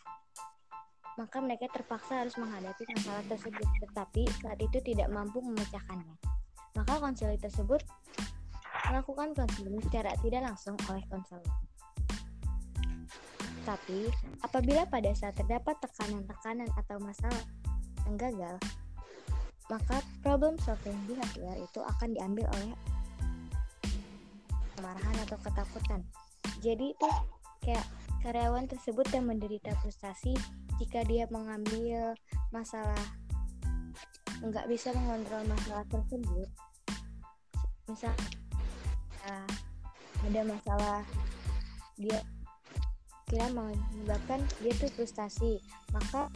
maka 1.16 1.40
mereka 1.40 1.72
terpaksa 1.72 2.20
harus 2.20 2.36
menghadapi 2.36 2.84
masalah 2.92 3.24
tersebut, 3.32 3.68
tetapi 3.80 4.22
saat 4.44 4.60
itu 4.60 4.78
tidak 4.84 5.08
mampu 5.08 5.40
memecahkannya. 5.40 6.16
Maka 6.76 7.00
konseling 7.00 7.40
tersebut 7.40 7.80
melakukan 8.92 9.32
konseling 9.32 9.80
secara 9.88 10.12
tidak 10.20 10.44
langsung 10.44 10.76
oleh 10.92 11.00
konselor. 11.08 11.48
Tapi, 13.64 14.12
apabila 14.44 14.86
pada 14.86 15.10
saat 15.16 15.34
terdapat 15.34 15.74
tekanan-tekanan 15.82 16.70
atau 16.76 17.00
masalah 17.02 17.42
yang 18.06 18.14
gagal, 18.20 18.54
maka 19.66 19.98
problem 20.22 20.54
solving 20.62 20.98
behavior 21.10 21.54
itu 21.58 21.80
akan 21.82 22.14
diambil 22.14 22.46
oleh 22.54 22.74
kemarahan 24.78 25.16
atau 25.26 25.38
ketakutan. 25.42 26.00
Jadi 26.62 26.94
itu 26.94 27.08
kayak 27.64 27.86
karyawan 28.22 28.70
tersebut 28.70 29.06
yang 29.10 29.26
menderita 29.26 29.74
frustasi 29.82 30.34
jika 30.78 31.02
dia 31.08 31.26
mengambil 31.32 32.14
masalah 32.52 33.00
nggak 34.44 34.68
bisa 34.68 34.92
mengontrol 34.92 35.42
masalah 35.48 35.84
tersebut. 35.88 36.48
Misal 37.88 38.14
uh, 39.26 39.50
ada 40.26 40.40
masalah 40.44 41.00
dia 41.96 42.20
kira 43.26 43.50
menyebabkan 43.50 44.38
dia 44.62 44.72
tuh 44.78 44.92
frustasi, 44.94 45.58
maka 45.90 46.30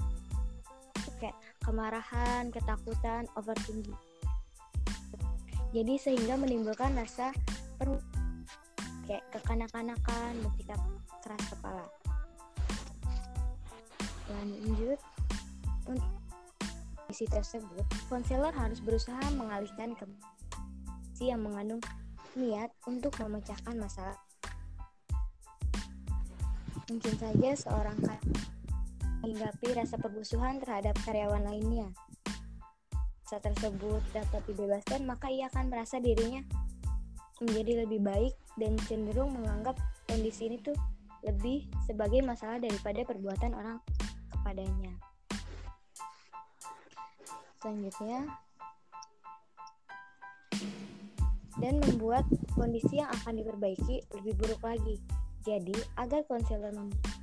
kayak 1.23 1.37
kemarahan, 1.65 2.49
ketakutan, 2.51 3.29
overthinking. 3.37 3.97
Jadi 5.71 5.95
sehingga 6.03 6.35
menimbulkan 6.35 6.99
rasa 6.99 7.31
per 7.79 8.03
kayak 9.07 9.27
kekanak-kanakan, 9.35 10.33
bersikap 10.43 10.81
keras 11.23 11.45
kepala. 11.51 11.87
Lanjut 14.31 14.99
untuk 15.87 16.11
isi 17.11 17.27
tersebut, 17.27 17.83
konselor 18.07 18.55
harus 18.55 18.79
berusaha 18.79 19.23
mengalihkan 19.35 19.99
ke 19.99 20.07
si 21.19 21.29
yang 21.29 21.43
mengandung 21.43 21.83
niat 22.39 22.71
untuk 22.87 23.15
memecahkan 23.19 23.75
masalah. 23.75 24.19
Mungkin 26.87 27.15
saja 27.19 27.51
seorang 27.55 27.99
menghinggapi 29.21 29.77
rasa 29.77 30.01
permusuhan 30.01 30.57
terhadap 30.65 30.97
karyawan 31.05 31.45
lainnya. 31.45 31.93
Saat 33.29 33.45
tersebut 33.45 34.01
dapat 34.17 34.41
dibebaskan, 34.49 35.05
maka 35.05 35.29
ia 35.29 35.53
akan 35.53 35.69
merasa 35.69 36.01
dirinya 36.01 36.41
menjadi 37.45 37.85
lebih 37.85 38.01
baik 38.01 38.35
dan 38.57 38.81
cenderung 38.89 39.37
menganggap 39.37 39.77
kondisi 40.09 40.49
ini 40.49 40.57
tuh 40.65 40.77
lebih 41.21 41.69
sebagai 41.85 42.25
masalah 42.25 42.57
daripada 42.57 43.05
perbuatan 43.05 43.53
orang 43.53 43.77
kepadanya. 44.33 44.97
Selanjutnya, 47.61 48.25
dan 51.61 51.77
membuat 51.77 52.25
kondisi 52.57 53.05
yang 53.05 53.13
akan 53.21 53.37
diperbaiki 53.37 54.01
lebih 54.17 54.33
buruk 54.41 54.65
lagi. 54.65 54.97
Jadi, 55.45 55.77
agar 56.01 56.25
konselor 56.25 56.73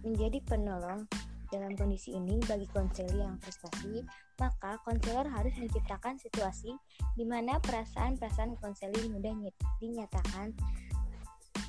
menjadi 0.05 0.37
penolong 0.45 1.09
dalam 1.49 1.73
kondisi 1.73 2.13
ini, 2.13 2.39
bagi 2.45 2.67
konselor 2.69 3.15
yang 3.15 3.35
frustasi, 3.39 4.03
maka 4.37 4.77
konselor 4.85 5.25
harus 5.27 5.53
menciptakan 5.57 6.19
situasi 6.21 6.71
di 7.17 7.25
mana 7.25 7.57
perasaan-perasaan 7.63 8.59
konselor 8.61 9.01
mudah 9.09 9.33
dinyatakan 9.81 10.53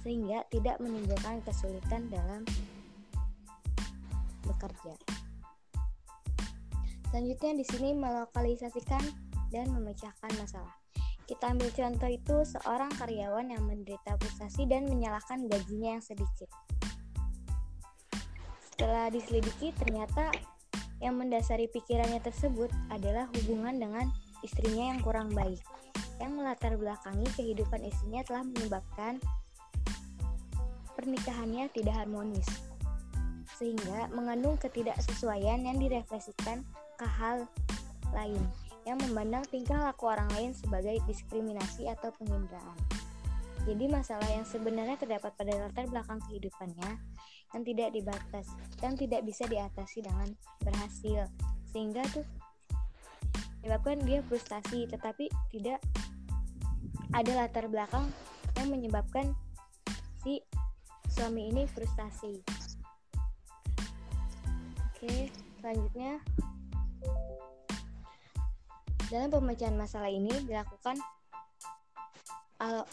sehingga 0.05 0.45
tidak 0.53 0.77
menimbulkan 0.79 1.43
kesulitan 1.43 2.07
dalam 2.13 2.43
bekerja. 4.47 4.95
Selanjutnya 7.09 7.53
di 7.57 7.65
sini 7.65 7.91
melokalisasikan 7.97 9.01
dan 9.49 9.73
memecahkan 9.73 10.29
masalah. 10.37 10.77
Kita 11.29 11.53
ambil 11.53 11.69
contoh 11.73 12.09
itu 12.09 12.37
seorang 12.57 12.89
karyawan 12.97 13.53
yang 13.53 13.65
menderita 13.65 14.17
frustasi 14.17 14.65
dan 14.65 14.89
menyalahkan 14.89 15.45
gajinya 15.49 16.01
yang 16.01 16.05
sedikit. 16.05 16.49
Setelah 18.79 19.11
diselidiki, 19.11 19.75
ternyata 19.75 20.31
yang 21.03 21.19
mendasari 21.19 21.67
pikirannya 21.67 22.23
tersebut 22.23 22.71
adalah 22.95 23.27
hubungan 23.35 23.75
dengan 23.75 24.07
istrinya 24.47 24.95
yang 24.95 25.03
kurang 25.03 25.35
baik, 25.35 25.59
yang 26.23 26.39
melatar 26.39 26.79
belakangi 26.79 27.27
kehidupan 27.35 27.83
istrinya 27.83 28.23
telah 28.23 28.47
menyebabkan 28.47 29.19
pernikahannya 30.95 31.67
tidak 31.75 31.91
harmonis, 31.91 32.47
sehingga 33.59 34.15
mengandung 34.15 34.55
ketidaksesuaian 34.63 35.59
yang 35.59 35.83
direfleksikan 35.83 36.63
ke 37.03 37.07
hal 37.19 37.51
lain, 38.15 38.39
yang 38.87 38.95
memandang 39.11 39.43
tingkah 39.51 39.91
laku 39.91 40.07
orang 40.07 40.31
lain 40.39 40.55
sebagai 40.55 41.03
diskriminasi 41.11 41.91
atau 41.91 42.15
penghinaan. 42.15 42.79
Jadi 43.67 43.91
masalah 43.91 44.31
yang 44.31 44.47
sebenarnya 44.47 44.95
terdapat 45.03 45.35
pada 45.35 45.67
latar 45.67 45.91
belakang 45.91 46.23
kehidupannya 46.31 46.95
yang 47.57 47.63
tidak 47.65 47.89
dibatas, 47.97 48.47
yang 48.85 48.95
tidak 48.97 49.21
bisa 49.25 49.45
diatasi 49.49 50.05
dengan 50.05 50.29
berhasil, 50.61 51.29
sehingga 51.73 52.05
tuh 52.13 52.27
menyebabkan 53.61 53.99
dia 54.05 54.21
frustasi, 54.25 54.89
tetapi 54.89 55.29
tidak 55.53 55.81
ada 57.13 57.33
latar 57.45 57.67
belakang 57.69 58.05
yang 58.61 58.69
menyebabkan 58.69 59.33
si 60.21 60.45
suami 61.09 61.49
ini 61.49 61.65
frustasi. 61.67 62.45
Oke, 64.93 65.31
selanjutnya 65.61 66.21
dalam 69.09 69.33
pemecahan 69.33 69.77
masalah 69.79 70.13
ini 70.13 70.29
dilakukan 70.45 71.01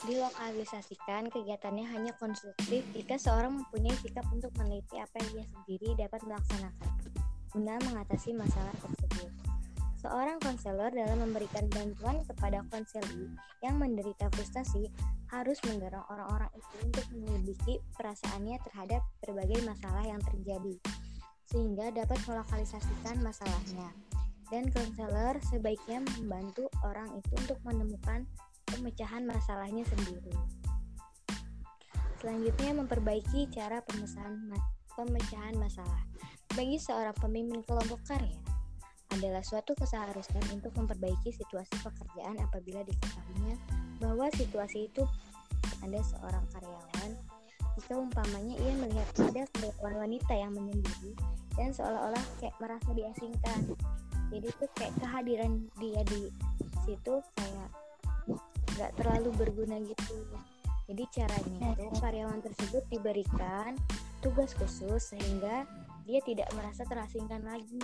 dilokalisasikan 0.06 1.34
kegiatannya 1.34 1.90
hanya 1.90 2.14
konstruktif 2.22 2.86
jika 2.94 3.18
seorang 3.18 3.58
mempunyai 3.58 3.98
sikap 3.98 4.26
untuk 4.30 4.54
meneliti 4.62 5.02
apa 5.02 5.18
yang 5.26 5.30
dia 5.42 5.46
sendiri 5.50 5.90
dapat 5.98 6.22
melaksanakan 6.22 6.92
guna 7.56 7.80
mengatasi 7.88 8.36
masalah 8.36 8.76
tersebut. 8.84 9.32
Seorang 10.04 10.38
konselor 10.44 10.92
dalam 10.92 11.24
memberikan 11.24 11.66
bantuan 11.72 12.20
kepada 12.28 12.62
konseli 12.68 13.32
yang 13.64 13.80
menderita 13.80 14.28
frustasi 14.36 14.92
harus 15.32 15.58
mendorong 15.66 16.04
orang-orang 16.12 16.52
itu 16.54 16.76
untuk 16.84 17.06
menyelidiki 17.16 17.82
perasaannya 17.96 18.60
terhadap 18.70 19.02
berbagai 19.24 19.66
masalah 19.66 20.04
yang 20.04 20.22
terjadi, 20.30 20.76
sehingga 21.48 21.90
dapat 21.96 22.20
melokalisasikan 22.28 23.24
masalahnya. 23.24 23.90
Dan 24.54 24.70
konselor 24.70 25.42
sebaiknya 25.50 26.06
membantu 26.22 26.70
orang 26.86 27.10
itu 27.18 27.34
untuk 27.34 27.58
menemukan 27.66 28.30
pemecahan 28.76 29.24
masalahnya 29.24 29.88
sendiri. 29.88 30.36
Selanjutnya, 32.20 32.72
memperbaiki 32.76 33.48
cara 33.56 33.80
pemecahan, 33.88 34.36
pemecahan 34.94 35.56
masalah. 35.56 36.04
Bagi 36.52 36.80
seorang 36.80 37.16
pemimpin 37.20 37.64
kelompok 37.64 38.04
karya, 38.08 38.40
adalah 39.16 39.44
suatu 39.46 39.72
keseharusan 39.80 40.44
untuk 40.52 40.76
memperbaiki 40.76 41.32
situasi 41.32 41.72
pekerjaan 41.80 42.36
apabila 42.44 42.84
diketahuinya 42.84 43.56
bahwa 44.04 44.28
situasi 44.36 44.92
itu 44.92 45.08
ada 45.80 46.00
seorang 46.04 46.44
karyawan 46.52 47.12
jika 47.76 47.94
umpamanya 47.96 48.56
ia 48.60 48.74
melihat 48.76 49.08
ada 49.24 49.44
karyawan 49.56 49.96
wanita 50.08 50.34
yang 50.36 50.52
menyendiri 50.52 51.14
dan 51.56 51.72
seolah-olah 51.72 52.26
kayak 52.44 52.56
merasa 52.60 52.90
diasingkan 52.92 53.60
jadi 54.34 54.48
tuh 54.60 54.70
kayak 54.76 54.94
kehadiran 55.00 55.52
dia 55.80 56.02
di 56.12 56.32
situ 56.84 57.16
kayak 57.40 57.70
nggak 58.76 58.92
terlalu 59.00 59.30
berguna 59.36 59.80
gitu. 59.82 60.28
Jadi 60.86 61.04
caranya 61.10 61.74
itu 61.74 61.98
karyawan 61.98 62.42
tersebut 62.46 62.84
diberikan 62.94 63.74
tugas 64.22 64.54
khusus 64.54 65.16
sehingga 65.16 65.66
dia 66.06 66.22
tidak 66.22 66.46
merasa 66.54 66.86
terasingkan 66.86 67.42
lagi. 67.42 67.82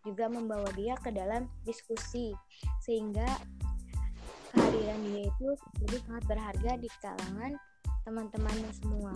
Juga 0.00 0.32
membawa 0.32 0.72
dia 0.72 0.96
ke 0.96 1.12
dalam 1.12 1.44
diskusi 1.68 2.32
sehingga 2.80 3.28
kehadiran 4.56 5.00
dia 5.04 5.22
itu 5.28 5.48
jadi 5.84 5.96
sangat 6.08 6.24
berharga 6.24 6.72
di 6.80 6.88
kalangan 7.04 7.52
teman-temannya 8.08 8.72
semua. 8.80 9.12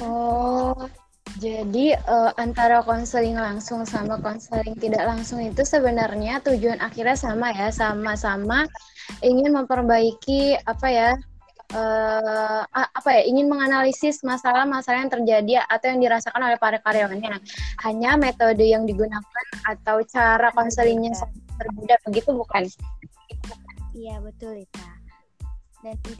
Oh, 0.00 0.88
jadi 1.36 2.00
uh, 2.08 2.32
antara 2.40 2.80
konseling 2.80 3.36
langsung 3.36 3.84
sama 3.84 4.16
konseling 4.24 4.72
tidak 4.80 5.04
langsung 5.04 5.44
itu 5.44 5.62
sebenarnya 5.68 6.40
tujuan 6.40 6.80
akhirnya 6.80 7.16
sama 7.16 7.52
ya, 7.52 7.68
sama-sama 7.68 8.64
ingin 9.20 9.52
memperbaiki 9.52 10.56
apa 10.64 10.86
ya 10.88 11.10
uh, 11.76 12.62
apa 12.72 13.08
ya 13.20 13.22
ingin 13.28 13.50
menganalisis 13.50 14.24
masalah-masalah 14.24 15.04
yang 15.04 15.12
terjadi 15.12 15.52
atau 15.66 15.86
yang 15.92 16.00
dirasakan 16.00 16.42
oleh 16.42 16.58
para 16.60 16.78
karyawannya. 16.80 17.42
Hanya 17.84 18.16
metode 18.16 18.62
yang 18.62 18.88
digunakan 18.88 19.46
atau 19.66 20.00
cara 20.06 20.48
konselingnya 20.54 21.12
berbeda 21.56 21.96
begitu 22.06 22.30
bukan? 22.32 22.64
Iya 23.96 24.20
betul 24.20 24.64
itu. 24.64 24.80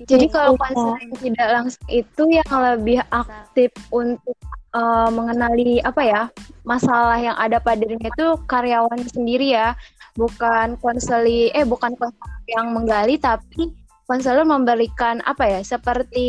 Jadi 0.06 0.26
kalau 0.30 0.54
konseling 0.54 1.12
tidak 1.18 1.48
langsung 1.50 1.86
itu 1.90 2.22
yang 2.30 2.50
lebih 2.52 3.00
aktif 3.10 3.70
untuk 3.90 4.36
uh, 4.76 5.10
mengenali 5.10 5.82
apa 5.82 6.02
ya 6.02 6.22
masalah 6.62 7.18
yang 7.18 7.36
ada 7.38 7.58
pada 7.58 7.82
dirinya 7.82 8.10
itu 8.10 8.28
karyawan 8.46 9.00
sendiri 9.10 9.54
ya, 9.56 9.74
bukan 10.14 10.78
konseli 10.78 11.50
eh 11.54 11.66
bukan 11.66 11.94
konseling 11.98 12.46
yang 12.50 12.70
menggali 12.70 13.18
tapi 13.18 13.74
konselor 14.06 14.46
memberikan 14.46 15.18
apa 15.26 15.42
ya 15.46 15.60
seperti 15.66 16.28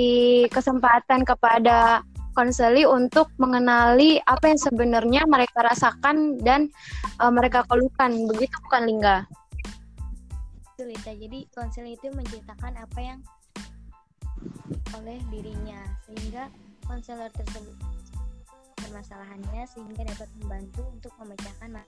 kesempatan 0.50 1.22
kepada 1.22 2.02
konseli 2.38 2.86
untuk 2.86 3.34
mengenali 3.42 4.22
apa 4.30 4.54
yang 4.54 4.62
sebenarnya 4.62 5.22
mereka 5.26 5.66
rasakan 5.66 6.38
dan 6.46 6.70
uh, 7.18 7.34
mereka 7.34 7.66
keluhkan. 7.66 8.14
Begitu 8.30 8.54
bukan 8.70 8.82
Lingga? 8.86 9.18
Betul 10.78 10.94
Jadi 10.94 11.50
konselor 11.58 11.90
itu 11.90 12.06
menceritakan 12.14 12.78
apa 12.78 13.00
yang 13.02 13.18
oleh 14.94 15.18
dirinya 15.34 15.82
sehingga 16.06 16.54
konselor 16.86 17.34
tersebut 17.34 17.74
permasalahannya 18.78 19.66
sehingga 19.66 20.06
dapat 20.06 20.30
membantu 20.38 20.86
untuk 20.94 21.10
memecahkan 21.18 21.82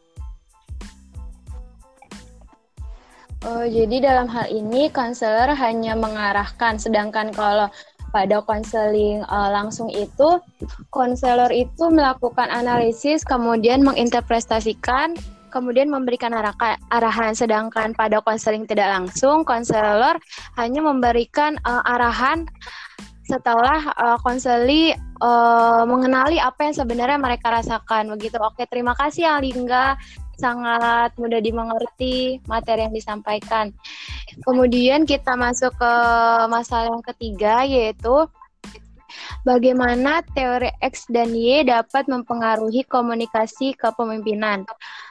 Oh, 3.45 3.61
jadi 3.61 4.01
dalam 4.01 4.25
hal 4.25 4.49
ini 4.49 4.89
konselor 4.89 5.53
hanya 5.53 5.93
mengarahkan, 5.93 6.81
sedangkan 6.81 7.29
kalau 7.29 7.69
pada 8.09 8.41
konseling 8.41 9.21
uh, 9.29 9.53
langsung 9.53 9.93
itu, 9.93 10.41
konselor 10.89 11.53
itu 11.53 11.93
melakukan 11.93 12.49
analisis, 12.49 13.21
kemudian 13.21 13.85
menginterpretasikan, 13.85 15.13
kemudian 15.49 15.89
memberikan 15.91 16.31
arahan. 16.33 17.33
Sedangkan 17.33 17.97
pada 17.97 18.21
konseling 18.21 18.69
tidak 18.69 18.89
langsung, 18.89 19.43
konselor 19.43 20.15
hanya 20.55 20.81
memberikan 20.85 21.57
uh, 21.65 21.83
arahan 21.83 22.45
setelah 23.29 23.93
uh, 23.93 24.17
konseli 24.25 24.97
uh, 25.21 25.85
mengenali 25.85 26.41
apa 26.41 26.65
yang 26.65 26.75
sebenarnya 26.77 27.21
mereka 27.21 27.53
rasakan 27.53 28.09
begitu. 28.17 28.41
Oke, 28.41 28.65
terima 28.65 28.97
kasih 28.97 29.29
Alingga 29.29 29.93
sangat 30.39 31.13
mudah 31.19 31.43
dimengerti 31.43 32.39
materi 32.47 32.87
yang 32.87 32.95
disampaikan. 32.95 33.69
Kemudian 34.47 35.03
kita 35.03 35.35
masuk 35.35 35.75
ke 35.75 35.93
masalah 36.47 36.95
yang 36.95 37.05
ketiga 37.05 37.67
yaitu 37.67 38.25
bagaimana 39.43 40.23
teori 40.33 40.71
X 40.79 41.05
dan 41.11 41.35
Y 41.35 41.67
dapat 41.67 42.07
mempengaruhi 42.07 42.87
komunikasi 42.87 43.75
kepemimpinan. 43.75 44.63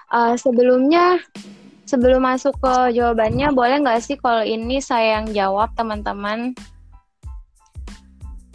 Uh, 0.08 0.34
sebelumnya 0.40 1.20
sebelum 1.88 2.24
masuk 2.24 2.56
ke 2.60 2.96
jawabannya 2.96 3.52
boleh 3.52 3.80
nggak 3.80 4.00
sih 4.04 4.16
kalau 4.20 4.44
ini 4.44 4.80
saya 4.80 5.20
yang 5.20 5.32
jawab 5.32 5.72
teman-teman? 5.76 6.52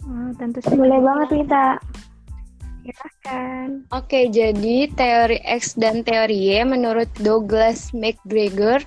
Oh, 0.06 0.30
tentu 0.38 0.62
saja. 0.62 0.76
Boleh 0.78 1.00
banget 1.02 1.28
kita. 1.42 1.66
Silahkan. 2.84 3.66
Oke, 3.96 4.28
jadi 4.28 4.92
teori 4.92 5.40
X 5.40 5.72
dan 5.80 6.04
teori 6.04 6.36
Y 6.36 6.68
menurut 6.68 7.08
Douglas 7.24 7.96
McGregor 7.96 8.84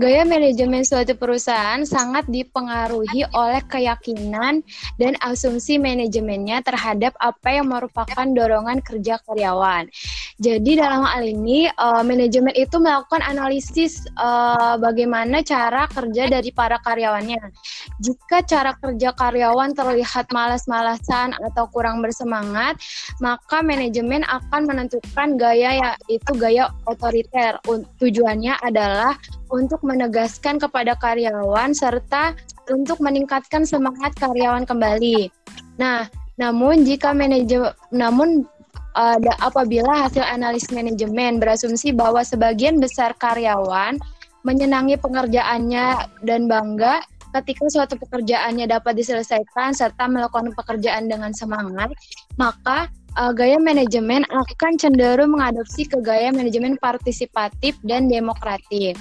Gaya 0.00 0.24
manajemen 0.24 0.88
suatu 0.88 1.12
perusahaan 1.12 1.84
sangat 1.84 2.24
dipengaruhi 2.32 3.28
oleh 3.36 3.60
keyakinan 3.68 4.64
dan 4.96 5.12
asumsi 5.20 5.76
manajemennya 5.76 6.64
terhadap 6.64 7.12
apa 7.20 7.60
yang 7.60 7.68
merupakan 7.68 8.24
dorongan 8.24 8.80
kerja 8.80 9.20
karyawan. 9.28 9.92
Jadi 10.40 10.80
dalam 10.80 11.04
hal 11.04 11.28
ini 11.28 11.68
uh, 11.76 12.00
manajemen 12.00 12.56
itu 12.56 12.80
melakukan 12.80 13.20
analisis 13.20 14.00
uh, 14.16 14.80
bagaimana 14.80 15.44
cara 15.44 15.84
kerja 15.92 16.24
dari 16.24 16.48
para 16.56 16.80
karyawannya. 16.80 17.52
Jika 18.00 18.40
cara 18.48 18.72
kerja 18.80 19.12
karyawan 19.12 19.76
terlihat 19.76 20.32
malas-malasan 20.32 21.36
atau 21.36 21.68
kurang 21.68 22.00
bersemangat, 22.00 22.80
maka 23.20 23.60
manajemen 23.60 24.24
akan 24.24 24.64
menentukan 24.64 25.36
gaya 25.36 25.94
yaitu 26.08 26.32
gaya 26.40 26.72
otoriter. 26.88 27.60
Tujuannya 28.00 28.56
adalah 28.64 29.20
untuk 29.52 29.81
menegaskan 29.82 30.58
kepada 30.62 30.96
karyawan 30.98 31.74
serta 31.74 32.34
untuk 32.70 33.02
meningkatkan 33.02 33.66
semangat 33.66 34.14
karyawan 34.16 34.62
kembali. 34.64 35.28
Nah, 35.76 36.06
namun 36.40 36.86
jika 36.86 37.12
manajemen 37.12 37.74
namun 37.92 38.46
ada 38.92 39.32
apabila 39.40 40.04
hasil 40.08 40.20
analisis 40.20 40.68
manajemen 40.68 41.40
berasumsi 41.40 41.96
bahwa 41.96 42.20
sebagian 42.20 42.76
besar 42.76 43.16
karyawan 43.16 43.96
menyenangi 44.44 45.00
pengerjaannya 45.00 46.12
dan 46.26 46.44
bangga 46.44 47.00
ketika 47.40 47.64
suatu 47.72 47.94
pekerjaannya 47.96 48.68
dapat 48.68 48.92
diselesaikan 49.00 49.72
serta 49.72 50.04
melakukan 50.04 50.52
pekerjaan 50.52 51.08
dengan 51.08 51.32
semangat, 51.32 51.88
maka 52.36 52.92
uh, 53.16 53.32
gaya 53.32 53.56
manajemen 53.56 54.28
akan 54.28 54.76
cenderung 54.76 55.32
mengadopsi 55.32 55.88
ke 55.88 55.96
gaya 56.04 56.28
manajemen 56.28 56.76
partisipatif 56.76 57.76
dan 57.88 58.12
demokratif. 58.12 59.00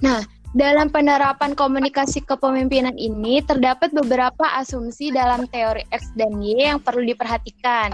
Nah, 0.00 0.22
dalam 0.56 0.88
penerapan 0.88 1.52
komunikasi 1.52 2.24
kepemimpinan 2.24 2.96
ini 2.96 3.44
terdapat 3.44 3.92
beberapa 3.92 4.48
asumsi 4.56 5.12
dalam 5.12 5.44
teori 5.52 5.84
X 5.92 6.08
dan 6.16 6.40
Y 6.40 6.72
yang 6.72 6.80
perlu 6.80 7.04
diperhatikan. 7.04 7.92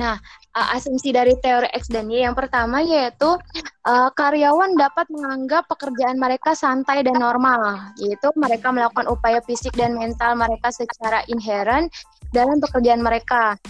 Nah, 0.00 0.16
uh, 0.56 0.68
asumsi 0.72 1.12
dari 1.12 1.36
teori 1.44 1.68
X 1.76 1.92
dan 1.92 2.08
Y 2.08 2.24
yang 2.24 2.32
pertama 2.32 2.80
yaitu 2.80 3.36
uh, 3.84 4.08
karyawan 4.16 4.72
dapat 4.80 5.06
menganggap 5.12 5.68
pekerjaan 5.68 6.16
mereka 6.16 6.56
santai 6.56 7.04
dan 7.04 7.20
normal, 7.20 7.92
yaitu 8.00 8.32
mereka 8.32 8.72
melakukan 8.72 9.04
upaya 9.10 9.44
fisik 9.44 9.76
dan 9.76 9.92
mental 9.92 10.40
mereka 10.40 10.72
secara 10.72 11.20
inherent 11.28 11.92
dalam 12.32 12.58
pekerjaan 12.64 13.04
mereka. 13.04 13.60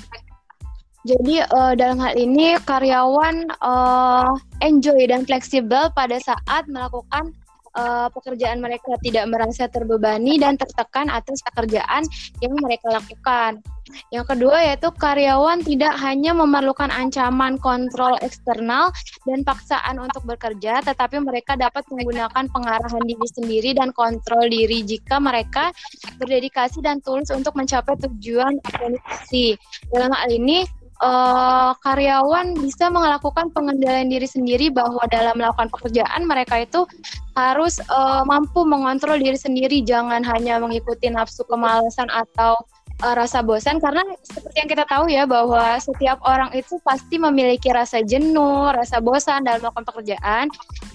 Jadi 1.05 1.45
uh, 1.53 1.77
dalam 1.77 2.01
hal 2.01 2.17
ini 2.17 2.57
karyawan 2.65 3.53
uh, 3.61 4.33
enjoy 4.65 5.05
dan 5.05 5.29
fleksibel 5.29 5.93
pada 5.93 6.17
saat 6.17 6.65
melakukan 6.65 7.29
uh, 7.77 8.09
pekerjaan 8.09 8.65
mereka 8.65 8.97
tidak 9.05 9.29
merasa 9.29 9.69
terbebani 9.69 10.41
dan 10.41 10.57
tertekan 10.57 11.13
atas 11.13 11.45
pekerjaan 11.53 12.09
yang 12.41 12.57
mereka 12.57 12.89
lakukan. 12.89 13.61
Yang 14.09 14.33
kedua 14.33 14.65
yaitu 14.65 14.89
karyawan 14.97 15.61
tidak 15.61 15.93
hanya 16.01 16.33
memerlukan 16.33 16.89
ancaman 16.89 17.61
kontrol 17.61 18.17
eksternal 18.25 18.89
dan 19.29 19.45
paksaan 19.45 20.01
untuk 20.01 20.25
bekerja, 20.25 20.81
tetapi 20.89 21.21
mereka 21.21 21.53
dapat 21.53 21.85
menggunakan 21.93 22.49
pengarahan 22.49 23.05
diri 23.05 23.29
sendiri 23.29 23.71
dan 23.77 23.93
kontrol 23.93 24.49
diri 24.49 24.81
jika 24.89 25.21
mereka 25.21 25.69
berdedikasi 26.17 26.81
dan 26.81 27.05
tulus 27.05 27.29
untuk 27.29 27.53
mencapai 27.53 27.93
tujuan 28.09 28.57
organisasi. 28.73 29.61
Dalam 29.93 30.17
hal 30.17 30.33
ini, 30.33 30.65
uh, 31.03 31.73
karyawan 31.83 32.55
bisa 32.61 32.93
melakukan 32.93 33.51
pengendalian 33.51 34.13
diri 34.13 34.29
sendiri 34.29 34.71
bahwa 34.71 35.01
dalam 35.11 35.35
melakukan 35.41 35.73
pekerjaan 35.73 36.29
mereka 36.29 36.63
itu 36.63 36.87
harus 37.35 37.83
uh, 37.91 38.23
mampu 38.23 38.63
mengontrol 38.63 39.19
diri 39.19 39.39
sendiri 39.39 39.83
jangan 39.83 40.23
hanya 40.23 40.63
mengikuti 40.63 41.11
nafsu 41.11 41.43
kemalasan 41.49 42.07
atau 42.13 42.55
uh, 43.03 43.15
rasa 43.17 43.43
bosan 43.43 43.83
karena 43.83 44.05
seperti 44.23 44.57
yang 44.63 44.71
kita 44.71 44.85
tahu 44.87 45.11
ya 45.11 45.27
bahwa 45.27 45.81
setiap 45.83 46.21
orang 46.23 46.53
itu 46.55 46.79
pasti 46.85 47.19
memiliki 47.19 47.73
rasa 47.73 48.05
jenuh, 48.05 48.71
rasa 48.71 49.03
bosan 49.03 49.43
dalam 49.43 49.65
melakukan 49.65 49.87
pekerjaan. 49.89 50.47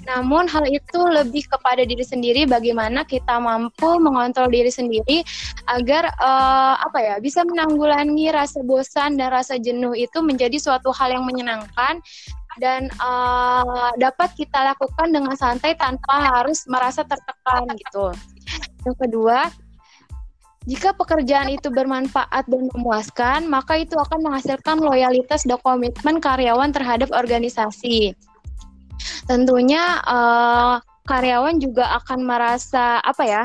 Namun 0.08 0.48
hal 0.48 0.64
itu 0.70 1.00
lebih 1.12 1.46
kepada 1.50 1.84
diri 1.84 2.06
sendiri 2.06 2.48
bagaimana 2.48 3.04
kita 3.04 3.38
mampu 3.42 4.00
mengontrol 4.00 4.48
diri 4.48 4.72
sendiri 4.72 5.22
agar 5.70 6.10
uh, 6.18 6.76
apa 6.82 7.00
ya 7.00 7.16
bisa 7.22 7.46
menanggulangi 7.46 8.34
rasa 8.34 8.66
bosan 8.66 9.22
dan 9.22 9.30
rasa 9.30 9.62
jenuh 9.62 9.94
itu 9.94 10.20
menjadi 10.26 10.58
suatu 10.58 10.90
hal 10.90 11.14
yang 11.14 11.26
menyenangkan 11.30 12.02
dan 12.58 12.90
uh, 13.00 13.94
dapat 14.02 14.34
kita 14.34 14.74
lakukan 14.74 15.14
dengan 15.14 15.38
santai 15.38 15.78
tanpa 15.78 16.42
harus 16.42 16.66
merasa 16.66 17.06
tertekan 17.06 17.70
gitu. 17.78 18.12
Yang 18.84 18.98
kedua, 19.08 19.40
jika 20.68 20.92
pekerjaan 20.92 21.50
itu 21.50 21.72
bermanfaat 21.72 22.46
dan 22.50 22.68
memuaskan, 22.76 23.48
maka 23.48 23.80
itu 23.80 23.96
akan 23.96 24.28
menghasilkan 24.28 24.78
loyalitas 24.84 25.48
dan 25.48 25.62
komitmen 25.64 26.20
karyawan 26.20 26.76
terhadap 26.76 27.10
organisasi. 27.16 28.18
Tentunya 29.30 30.04
uh, 30.04 30.84
karyawan 31.08 31.58
juga 31.64 31.98
akan 32.04 32.28
merasa 32.28 33.00
apa 33.02 33.24
ya? 33.24 33.44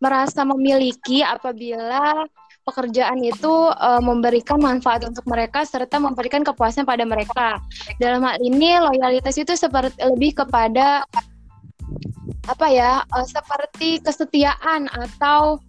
Merasa 0.00 0.42
memiliki 0.42 1.20
apabila 1.20 2.24
pekerjaan 2.64 3.20
itu 3.20 3.52
uh, 3.72 4.00
memberikan 4.00 4.60
manfaat 4.60 5.04
untuk 5.04 5.24
mereka 5.28 5.64
serta 5.64 5.96
memberikan 6.00 6.44
kepuasan 6.44 6.84
pada 6.84 7.04
mereka. 7.04 7.60
Dalam 8.00 8.24
hal 8.24 8.36
ini 8.40 8.76
loyalitas 8.80 9.36
itu 9.40 9.52
seperti 9.56 9.96
lebih 10.00 10.44
kepada 10.44 11.04
apa 12.48 12.66
ya? 12.68 13.04
Uh, 13.12 13.26
seperti 13.28 14.00
kesetiaan 14.00 14.88
atau 14.92 15.60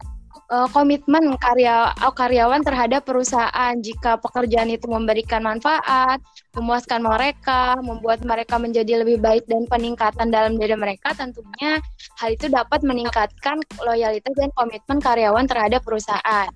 uh, 0.52 0.68
komitmen 0.70 1.34
karya 1.40 1.96
uh, 1.96 2.14
karyawan 2.14 2.62
terhadap 2.62 3.08
perusahaan 3.08 3.74
jika 3.80 4.20
pekerjaan 4.20 4.68
itu 4.68 4.86
memberikan 4.92 5.42
manfaat, 5.42 6.20
memuaskan 6.54 7.02
mereka, 7.02 7.80
membuat 7.80 8.22
mereka 8.28 8.60
menjadi 8.60 9.02
lebih 9.02 9.24
baik 9.24 9.48
dan 9.48 9.66
peningkatan 9.66 10.28
dalam 10.30 10.60
diri 10.60 10.76
mereka 10.76 11.16
tentunya 11.16 11.80
hal 12.20 12.30
itu 12.36 12.52
dapat 12.52 12.84
meningkatkan 12.84 13.64
loyalitas 13.80 14.36
dan 14.36 14.52
komitmen 14.54 15.00
karyawan 15.00 15.48
terhadap 15.48 15.82
perusahaan. 15.88 16.52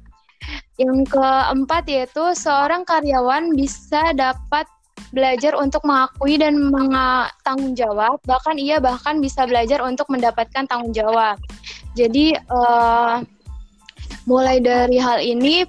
Yang 0.76 1.10
keempat 1.10 1.84
yaitu 1.88 2.36
seorang 2.36 2.84
karyawan 2.84 3.56
bisa 3.56 4.12
dapat 4.14 4.68
belajar 5.16 5.56
untuk 5.56 5.80
mengakui 5.88 6.36
dan 6.36 6.60
tanggung 7.48 7.72
jawab, 7.72 8.20
bahkan 8.28 8.60
ia 8.60 8.84
bahkan 8.84 9.24
bisa 9.24 9.48
belajar 9.48 9.80
untuk 9.80 10.12
mendapatkan 10.12 10.68
tanggung 10.68 10.92
jawab. 10.92 11.40
Jadi 11.96 12.36
uh, 12.52 13.24
mulai 14.26 14.62
dari 14.62 14.98
hal 14.98 15.22
ini 15.22 15.66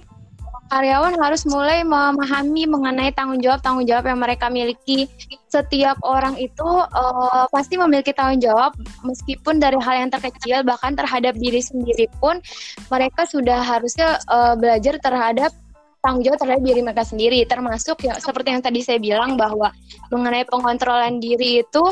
karyawan 0.67 1.15
harus 1.15 1.47
mulai 1.47 1.81
memahami 1.87 2.67
mengenai 2.67 3.15
tanggung 3.15 3.39
jawab 3.39 3.63
tanggung 3.63 3.87
jawab 3.87 4.11
yang 4.11 4.19
mereka 4.19 4.51
miliki. 4.51 5.07
Setiap 5.47 5.95
orang 6.03 6.35
itu 6.35 6.67
uh, 6.67 7.47
pasti 7.49 7.79
memiliki 7.79 8.11
tanggung 8.11 8.43
jawab, 8.43 8.75
meskipun 9.07 9.63
dari 9.63 9.79
hal 9.79 9.95
yang 10.07 10.11
terkecil, 10.11 10.67
bahkan 10.67 10.93
terhadap 10.93 11.39
diri 11.39 11.63
sendiri 11.63 12.11
pun 12.19 12.43
mereka 12.91 13.23
sudah 13.23 13.63
harusnya 13.63 14.19
uh, 14.27 14.59
belajar 14.59 14.99
terhadap 14.99 15.55
tanggung 16.03 16.23
jawab 16.27 16.39
terhadap 16.43 16.63
diri 16.67 16.81
mereka 16.83 17.03
sendiri. 17.07 17.39
Termasuk 17.47 18.03
ya 18.03 18.19
seperti 18.19 18.51
yang 18.51 18.63
tadi 18.63 18.83
saya 18.83 18.99
bilang 18.99 19.39
bahwa 19.39 19.71
mengenai 20.11 20.43
pengontrolan 20.51 21.23
diri 21.23 21.63
itu 21.63 21.83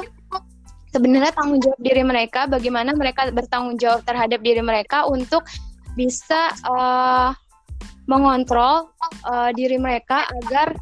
sebenarnya 0.91 1.31
tanggung 1.31 1.59
jawab 1.63 1.79
diri 1.79 2.03
mereka, 2.03 2.47
bagaimana 2.47 2.95
mereka 2.95 3.27
bertanggung 3.31 3.75
jawab 3.79 4.03
terhadap 4.07 4.39
diri 4.43 4.63
mereka 4.63 5.07
untuk 5.07 5.43
bisa 5.95 6.51
uh, 6.67 7.31
mengontrol 8.05 8.91
uh, 9.25 9.49
diri 9.55 9.79
mereka 9.81 10.27
agar 10.43 10.75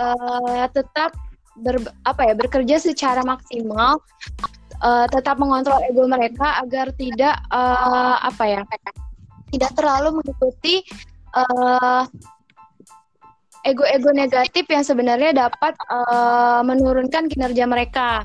uh, 0.00 0.64
tetap 0.72 1.12
ber, 1.60 1.76
apa 2.08 2.32
ya 2.32 2.34
bekerja 2.38 2.76
secara 2.80 3.20
maksimal 3.26 4.00
uh, 4.80 5.06
tetap 5.10 5.36
mengontrol 5.36 5.82
ego 5.84 6.08
mereka 6.08 6.62
agar 6.64 6.94
tidak 6.96 7.36
uh, 7.52 8.16
apa 8.24 8.44
ya 8.46 8.62
tidak 9.50 9.70
terlalu 9.74 10.22
mengikuti 10.22 10.86
uh, 11.34 12.06
ego-ego 13.66 14.10
negatif 14.14 14.64
yang 14.70 14.84
sebenarnya 14.86 15.48
dapat 15.48 15.76
uh, 15.90 16.64
menurunkan 16.64 17.28
kinerja 17.28 17.68
mereka. 17.68 18.24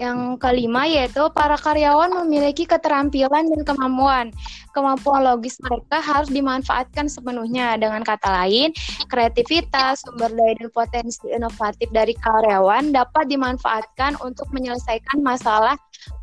Yang 0.00 0.40
kelima 0.42 0.88
yaitu 0.88 1.22
para 1.36 1.54
karyawan 1.54 2.24
memiliki 2.24 2.66
keterampilan 2.66 3.46
dan 3.48 3.60
kemampuan 3.62 4.34
kemampuan 4.72 5.22
logis 5.22 5.60
mereka 5.62 6.00
harus 6.00 6.32
dimanfaatkan 6.32 7.06
sepenuhnya. 7.06 7.76
Dengan 7.76 8.02
kata 8.02 8.42
lain, 8.42 8.72
kreativitas, 9.06 10.02
sumber 10.02 10.32
daya 10.32 10.56
dan 10.58 10.70
potensi 10.72 11.28
inovatif 11.28 11.88
dari 11.92 12.16
karyawan 12.16 12.90
dapat 12.90 13.28
dimanfaatkan 13.28 14.18
untuk 14.24 14.48
menyelesaikan 14.50 15.20
masalah 15.20 15.76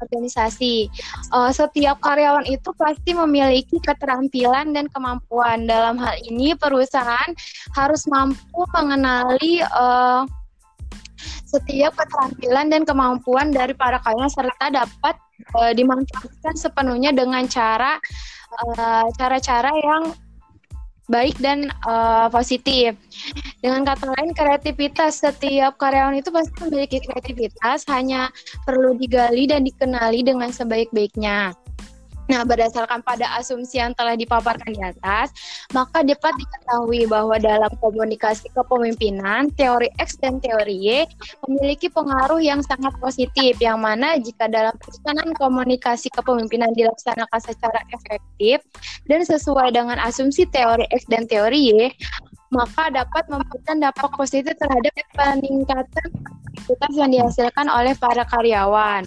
organisasi. 0.03 0.91
Uh, 1.31 1.53
setiap 1.53 2.01
karyawan 2.03 2.43
itu 2.49 2.73
pasti 2.75 3.15
memiliki 3.15 3.79
keterampilan 3.79 4.75
dan 4.75 4.89
kemampuan. 4.91 5.69
Dalam 5.69 5.95
hal 6.01 6.19
ini, 6.27 6.57
perusahaan 6.57 7.31
harus 7.77 8.03
mampu 8.09 8.65
mengenali 8.75 9.63
uh, 9.71 10.27
setiap 11.47 11.95
keterampilan 11.97 12.67
dan 12.71 12.81
kemampuan 12.87 13.49
dari 13.49 13.73
para 13.73 13.99
karyawan 14.03 14.31
serta 14.31 14.65
dapat 14.71 15.15
uh, 15.57 15.71
dimanfaatkan 15.75 16.55
sepenuhnya 16.55 17.11
dengan 17.15 17.45
cara 17.49 17.97
Eh, 18.49 19.07
cara-cara 19.13 19.69
uh, 19.69 19.77
yang 19.77 20.03
baik 21.05 21.37
dan 21.37 21.69
uh, 21.85 22.25
positif. 22.33 22.97
Dengan 23.61 23.85
kata 23.85 24.09
lain, 24.09 24.33
kreativitas 24.33 25.21
setiap 25.21 25.77
karyawan 25.77 26.17
itu 26.17 26.33
pasti 26.33 26.53
memiliki 26.65 26.97
kreativitas, 27.01 27.85
hanya 27.93 28.33
perlu 28.65 28.97
digali 28.97 29.45
dan 29.45 29.61
dikenali 29.61 30.25
dengan 30.25 30.49
sebaik-baiknya. 30.49 31.53
Nah, 32.29 32.45
berdasarkan 32.45 33.01
pada 33.01 33.25
asumsi 33.41 33.81
yang 33.81 33.97
telah 33.97 34.13
dipaparkan 34.13 34.69
di 34.69 34.77
atas, 34.85 35.33
maka 35.73 36.05
dapat 36.05 36.29
diketahui 36.37 37.09
bahwa 37.09 37.41
dalam 37.41 37.73
komunikasi 37.81 38.53
kepemimpinan, 38.53 39.49
teori 39.57 39.89
X 39.97 40.21
dan 40.21 40.37
teori 40.37 40.77
Y 40.77 41.09
memiliki 41.49 41.89
pengaruh 41.89 42.37
yang 42.37 42.61
sangat 42.61 42.93
positif, 43.01 43.57
yang 43.57 43.81
mana 43.81 44.21
jika 44.21 44.45
dalam 44.45 44.77
pelaksanaan 44.77 45.33
komunikasi 45.41 46.13
kepemimpinan 46.13 46.69
dilaksanakan 46.77 47.41
secara 47.41 47.81
efektif 47.89 48.61
dan 49.09 49.25
sesuai 49.25 49.73
dengan 49.73 49.97
asumsi 49.97 50.45
teori 50.53 50.85
X 50.93 51.09
dan 51.09 51.25
teori 51.25 51.73
Y, 51.73 51.89
maka 52.53 52.93
dapat 52.93 53.25
memberikan 53.25 53.81
dampak 53.81 54.13
positif 54.13 54.53
terhadap 54.53 54.93
peningkatan 55.17 56.07
aktivitas 56.53 56.93
yang 56.93 57.09
dihasilkan 57.09 57.65
oleh 57.73 57.97
para 57.97 58.21
karyawan. 58.21 59.01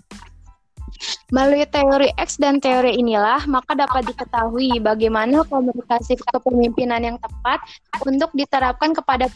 Melalui 1.32 1.64
teori 1.68 2.08
X 2.20 2.36
dan 2.36 2.60
teori 2.60 2.98
inilah, 3.00 3.44
maka 3.48 3.72
dapat 3.72 4.04
diketahui 4.06 4.78
bagaimana 4.78 5.42
komunikasi 5.48 6.20
kepemimpinan 6.20 7.02
yang 7.02 7.18
tepat 7.18 7.60
untuk 8.04 8.30
diterapkan 8.36 8.92
kepada 8.92 9.26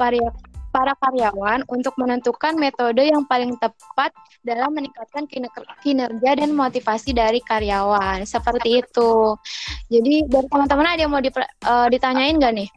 para 0.77 0.92
karyawan 1.01 1.64
untuk 1.73 1.97
menentukan 1.97 2.53
metode 2.61 3.01
yang 3.01 3.25
paling 3.25 3.57
tepat 3.57 4.12
dalam 4.45 4.77
meningkatkan 4.77 5.25
kinerja 5.81 6.31
dan 6.37 6.53
motivasi 6.53 7.16
dari 7.16 7.40
karyawan. 7.40 8.29
Seperti 8.29 8.85
itu. 8.85 9.40
Jadi 9.88 10.29
dari 10.29 10.47
teman-teman 10.53 10.87
ada 10.92 11.01
yang 11.01 11.12
mau 11.12 11.25
uh, 11.25 11.88
ditanyain 11.88 12.37
nggak 12.37 12.53
nih? 12.53 12.69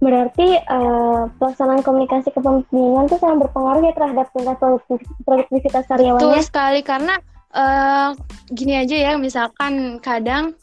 Berarti 0.00 0.56
uh, 0.64 1.28
pelaksanaan 1.36 1.84
komunikasi 1.84 2.32
kepemimpinan 2.32 3.04
itu 3.04 3.20
sangat 3.20 3.44
berpengaruh 3.44 3.84
ya 3.84 3.92
terhadap 3.92 4.26
tingkat 4.32 4.56
produktivitas 5.28 5.84
karyawannya. 5.92 6.24
Betul 6.24 6.40
sekali 6.40 6.80
karena 6.80 7.20
uh, 7.52 8.16
gini 8.48 8.80
aja 8.80 8.96
ya, 8.96 9.12
misalkan 9.20 10.00
kadang 10.00 10.56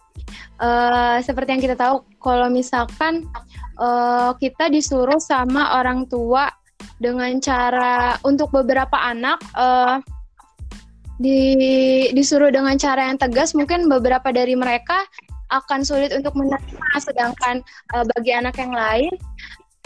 uh, 0.58 1.22
seperti 1.22 1.54
yang 1.54 1.62
kita 1.62 1.78
tahu, 1.78 2.02
kalau 2.18 2.50
misalkan 2.50 3.30
uh, 3.78 4.34
kita 4.42 4.74
disuruh 4.74 5.22
sama 5.22 5.78
orang 5.78 6.10
tua 6.10 6.50
dengan 6.98 7.38
cara 7.38 8.18
untuk 8.26 8.50
beberapa 8.50 8.98
anak 8.98 9.38
uh, 9.54 10.02
di 11.22 11.54
disuruh 12.14 12.50
dengan 12.50 12.74
cara 12.78 13.06
yang 13.10 13.22
tegas, 13.22 13.54
mungkin 13.54 13.86
beberapa 13.86 14.34
dari 14.34 14.58
mereka 14.58 15.06
akan 15.54 15.84
sulit 15.84 16.12
untuk 16.12 16.36
menerima 16.36 16.98
sedangkan 17.00 17.64
uh, 17.96 18.04
bagi 18.16 18.32
anak 18.36 18.56
yang 18.60 18.74
lain 18.74 19.14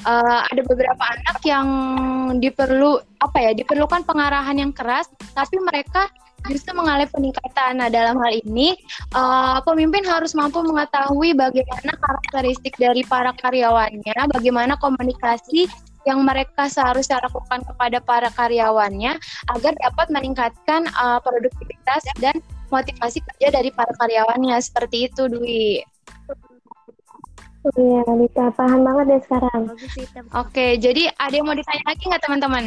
uh, 0.05 0.45
ada 0.49 0.61
beberapa 0.65 1.03
anak 1.03 1.37
yang 1.45 1.67
diperlu 2.41 3.01
apa 3.21 3.37
ya 3.37 3.51
diperlukan 3.53 4.05
pengarahan 4.05 4.57
yang 4.57 4.71
keras 4.73 5.09
tapi 5.37 5.57
mereka 5.61 6.09
justru 6.49 6.73
mengalami 6.73 7.05
peningkatan. 7.13 7.77
Nah, 7.77 7.89
dalam 7.93 8.17
hal 8.17 8.33
ini, 8.41 8.73
uh, 9.13 9.61
pemimpin 9.61 10.01
harus 10.01 10.33
mampu 10.33 10.65
mengetahui 10.65 11.37
bagaimana 11.37 11.93
karakteristik 12.01 12.73
dari 12.81 13.05
para 13.05 13.29
karyawannya, 13.37 14.15
bagaimana 14.33 14.73
komunikasi 14.81 15.69
yang 16.09 16.25
mereka 16.25 16.65
seharusnya 16.65 17.21
lakukan 17.21 17.61
kepada 17.61 18.01
para 18.01 18.29
karyawannya 18.33 19.21
agar 19.53 19.73
dapat 19.85 20.07
meningkatkan 20.09 20.89
uh, 20.97 21.21
produktivitas 21.21 22.01
dan 22.17 22.33
motivasi 22.71 23.19
kerja 23.21 23.47
dari 23.51 23.69
para 23.69 23.91
karyawannya 23.99 24.57
seperti 24.63 25.11
itu 25.11 25.27
Dwi. 25.27 25.83
Oh 27.61 27.77
iya, 27.77 28.01
Lita. 28.17 28.49
Paham 28.57 28.81
banget 28.81 29.05
deh 29.05 29.21
sekarang. 29.29 29.61
Oke, 30.33 30.81
jadi 30.81 31.13
ada 31.21 31.29
yang 31.35 31.45
mau 31.45 31.53
ditanya 31.53 31.85
lagi 31.85 32.03
nggak 32.09 32.23
teman-teman? 32.25 32.65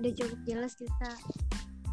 Udah 0.00 0.12
cukup 0.16 0.40
jelas 0.48 0.72
kita. 0.80 1.10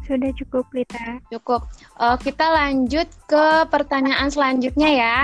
Sudah 0.08 0.32
cukup, 0.32 0.64
Lita. 0.72 1.20
Cukup. 1.28 1.68
Uh, 2.00 2.16
kita 2.16 2.48
lanjut 2.48 3.04
ke 3.28 3.46
pertanyaan 3.68 4.32
selanjutnya 4.32 4.90
ya. 4.90 5.16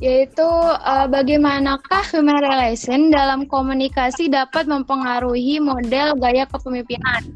Yaitu 0.00 0.48
uh, 0.80 1.04
bagaimanakah 1.12 2.02
human 2.08 2.40
relation 2.40 3.12
dalam 3.12 3.44
komunikasi 3.44 4.32
dapat 4.32 4.64
mempengaruhi 4.64 5.60
model 5.60 6.16
gaya 6.16 6.48
kepemimpinan? 6.48 7.28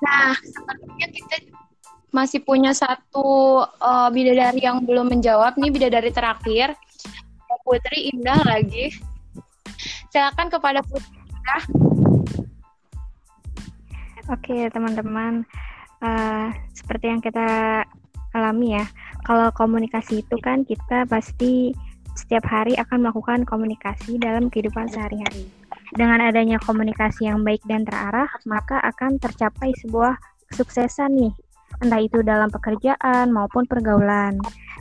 Nah, 0.00 0.32
sepertinya 0.40 1.06
kita 1.12 1.36
masih 2.08 2.40
punya 2.40 2.72
satu 2.72 3.60
uh, 3.64 4.08
bidadari 4.08 4.64
yang 4.64 4.84
belum 4.84 5.12
menjawab. 5.12 5.56
Nih 5.60 5.72
bidadari 5.72 6.10
terakhir. 6.12 6.74
Putri 7.68 8.08
Indah 8.16 8.40
lagi. 8.48 8.96
Silakan 10.08 10.48
kepada 10.48 10.80
Putri 10.80 11.12
Indah. 11.12 11.62
Oke 14.32 14.72
teman-teman. 14.72 15.44
Uh, 15.98 16.48
seperti 16.72 17.10
yang 17.10 17.20
kita 17.20 17.82
alami 18.30 18.78
ya 18.78 18.86
kalau 19.26 19.50
komunikasi 19.50 20.22
itu 20.22 20.36
kan 20.38 20.62
kita 20.62 21.02
pasti 21.10 21.74
setiap 22.14 22.46
hari 22.46 22.78
akan 22.78 23.02
melakukan 23.02 23.42
komunikasi 23.42 24.16
dalam 24.16 24.48
kehidupan 24.48 24.88
sehari-hari. 24.88 25.50
Dengan 25.92 26.24
adanya 26.24 26.56
komunikasi 26.62 27.28
yang 27.28 27.44
baik 27.44 27.60
dan 27.68 27.84
terarah 27.84 28.28
maka 28.48 28.80
akan 28.80 29.20
tercapai 29.20 29.74
sebuah 29.84 30.16
kesuksesan 30.48 31.12
nih 31.18 31.34
entah 31.78 32.00
itu 32.02 32.20
dalam 32.26 32.50
pekerjaan 32.50 33.30
maupun 33.30 33.64
pergaulan. 33.68 34.38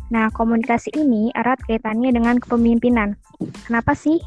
Nah, 0.07 0.31
komunikasi 0.31 0.95
ini 0.95 1.29
erat 1.35 1.59
kaitannya 1.67 2.15
dengan 2.15 2.39
kepemimpinan. 2.39 3.19
Kenapa 3.67 3.91
sih? 3.93 4.17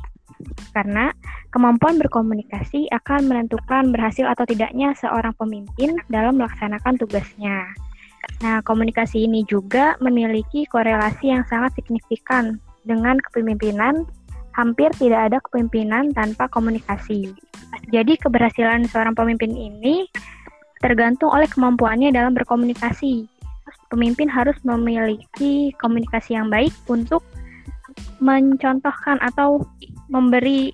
Karena 0.73 1.13
kemampuan 1.53 2.01
berkomunikasi 2.01 2.89
akan 2.93 3.29
menentukan 3.29 3.93
berhasil 3.93 4.25
atau 4.29 4.45
tidaknya 4.49 4.97
seorang 4.97 5.37
pemimpin 5.37 5.97
dalam 6.09 6.41
melaksanakan 6.41 6.97
tugasnya. 7.01 7.69
Nah, 8.41 8.61
komunikasi 8.65 9.25
ini 9.29 9.45
juga 9.49 9.97
memiliki 10.01 10.65
korelasi 10.69 11.33
yang 11.33 11.45
sangat 11.49 11.77
signifikan 11.81 12.61
dengan 12.85 13.21
kepemimpinan. 13.29 14.05
Hampir 14.51 14.91
tidak 14.99 15.31
ada 15.31 15.39
kepemimpinan 15.41 16.13
tanpa 16.13 16.51
komunikasi. 16.51 17.33
Jadi, 17.95 18.19
keberhasilan 18.21 18.85
seorang 18.91 19.15
pemimpin 19.17 19.55
ini 19.55 20.05
tergantung 20.81 21.31
oleh 21.31 21.47
kemampuannya 21.47 22.11
dalam 22.11 22.33
berkomunikasi. 22.33 23.29
Pemimpin 23.93 24.31
harus 24.31 24.57
memiliki 24.65 25.75
komunikasi 25.79 26.35
yang 26.35 26.49
baik 26.49 26.73
untuk 26.89 27.23
mencontohkan 28.23 29.19
atau 29.21 29.63
memberi 30.09 30.73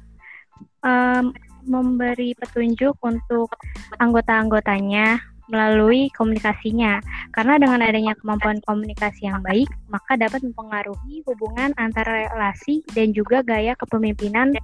um, 0.84 1.32
memberi 1.66 2.32
petunjuk 2.38 2.94
untuk 3.02 3.50
anggota-anggotanya 3.98 5.18
melalui 5.50 6.10
komunikasinya. 6.14 7.02
Karena 7.34 7.58
dengan 7.58 7.82
adanya 7.82 8.14
kemampuan 8.18 8.62
komunikasi 8.66 9.26
yang 9.26 9.42
baik, 9.42 9.66
maka 9.90 10.18
dapat 10.18 10.42
mempengaruhi 10.42 11.22
hubungan 11.26 11.74
antara 11.78 12.30
relasi 12.30 12.82
dan 12.94 13.10
juga 13.14 13.42
gaya 13.42 13.74
kepemimpinan 13.78 14.54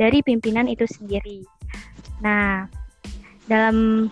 dari 0.00 0.24
pimpinan 0.24 0.68
itu 0.68 0.84
sendiri. 0.88 1.44
Nah, 2.24 2.68
dalam 3.48 4.08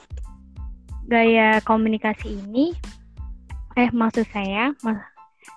gaya 1.09 1.65
komunikasi 1.65 2.37
ini, 2.37 2.77
eh 3.81 3.89
maksud 3.89 4.29
saya, 4.29 4.77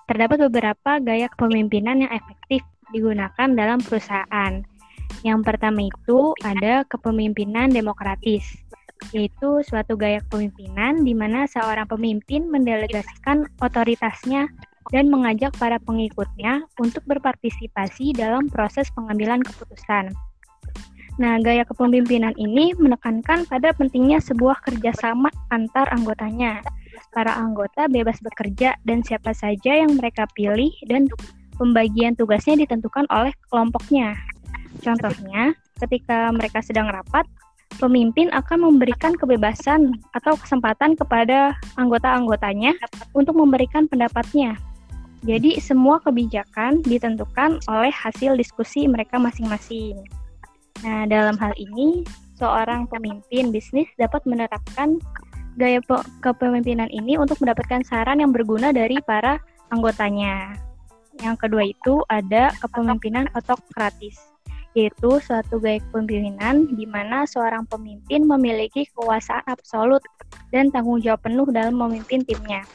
terdapat 0.08 0.48
beberapa 0.48 0.96
gaya 1.04 1.28
kepemimpinan 1.28 2.08
yang 2.08 2.12
efektif 2.12 2.64
digunakan 2.88 3.48
dalam 3.52 3.78
perusahaan. 3.84 4.64
Yang 5.20 5.40
pertama 5.44 5.86
itu 5.86 6.32
ada 6.40 6.88
kepemimpinan 6.88 7.68
demokratis, 7.68 8.42
yaitu 9.12 9.60
suatu 9.68 9.92
gaya 9.94 10.24
kepemimpinan 10.24 11.04
di 11.04 11.12
mana 11.12 11.44
seorang 11.44 11.84
pemimpin 11.84 12.48
mendelegasikan 12.48 13.44
otoritasnya 13.60 14.48
dan 14.90 15.12
mengajak 15.12 15.52
para 15.60 15.76
pengikutnya 15.84 16.64
untuk 16.80 17.04
berpartisipasi 17.04 18.16
dalam 18.16 18.48
proses 18.48 18.88
pengambilan 18.96 19.44
keputusan. 19.44 20.16
Nah, 21.22 21.38
gaya 21.38 21.62
kepemimpinan 21.62 22.34
ini 22.34 22.74
menekankan 22.74 23.46
pada 23.46 23.70
pentingnya 23.70 24.18
sebuah 24.18 24.58
kerjasama 24.66 25.30
antar 25.54 25.86
anggotanya. 25.94 26.66
Para 27.14 27.38
anggota 27.38 27.86
bebas 27.86 28.18
bekerja 28.18 28.74
dan 28.82 29.06
siapa 29.06 29.30
saja 29.30 29.70
yang 29.70 29.94
mereka 30.02 30.26
pilih 30.34 30.74
dan 30.90 31.06
pembagian 31.54 32.18
tugasnya 32.18 32.66
ditentukan 32.66 33.06
oleh 33.06 33.30
kelompoknya. 33.46 34.18
Contohnya, 34.82 35.54
ketika 35.78 36.34
mereka 36.34 36.58
sedang 36.58 36.90
rapat, 36.90 37.22
pemimpin 37.78 38.26
akan 38.34 38.74
memberikan 38.74 39.14
kebebasan 39.14 39.94
atau 40.18 40.34
kesempatan 40.34 40.98
kepada 40.98 41.54
anggota-anggotanya 41.78 42.74
untuk 43.14 43.38
memberikan 43.38 43.86
pendapatnya. 43.86 44.58
Jadi, 45.22 45.62
semua 45.62 46.02
kebijakan 46.02 46.82
ditentukan 46.82 47.62
oleh 47.70 47.94
hasil 47.94 48.34
diskusi 48.34 48.90
mereka 48.90 49.22
masing-masing. 49.22 50.02
Nah, 50.82 51.06
dalam 51.06 51.38
hal 51.38 51.54
ini, 51.54 52.02
seorang 52.34 52.90
pemimpin 52.90 53.54
bisnis 53.54 53.86
dapat 54.02 54.18
menerapkan 54.26 54.98
gaya 55.54 55.78
kepemimpinan 56.24 56.90
ini 56.90 57.14
untuk 57.14 57.38
mendapatkan 57.38 57.86
saran 57.86 58.18
yang 58.18 58.34
berguna 58.34 58.74
dari 58.74 58.98
para 59.06 59.38
anggotanya. 59.70 60.58
Yang 61.22 61.36
kedua 61.46 61.62
itu 61.70 62.02
ada 62.10 62.50
kepemimpinan 62.58 63.30
otokratis, 63.38 64.18
yaitu 64.74 65.22
suatu 65.22 65.62
gaya 65.62 65.78
kepemimpinan 65.86 66.66
di 66.74 66.82
mana 66.82 67.30
seorang 67.30 67.62
pemimpin 67.70 68.26
memiliki 68.26 68.82
kekuasaan 68.90 69.46
absolut 69.46 70.02
dan 70.50 70.74
tanggung 70.74 70.98
jawab 70.98 71.22
penuh 71.22 71.46
dalam 71.54 71.78
memimpin 71.78 72.26
timnya. 72.26 72.66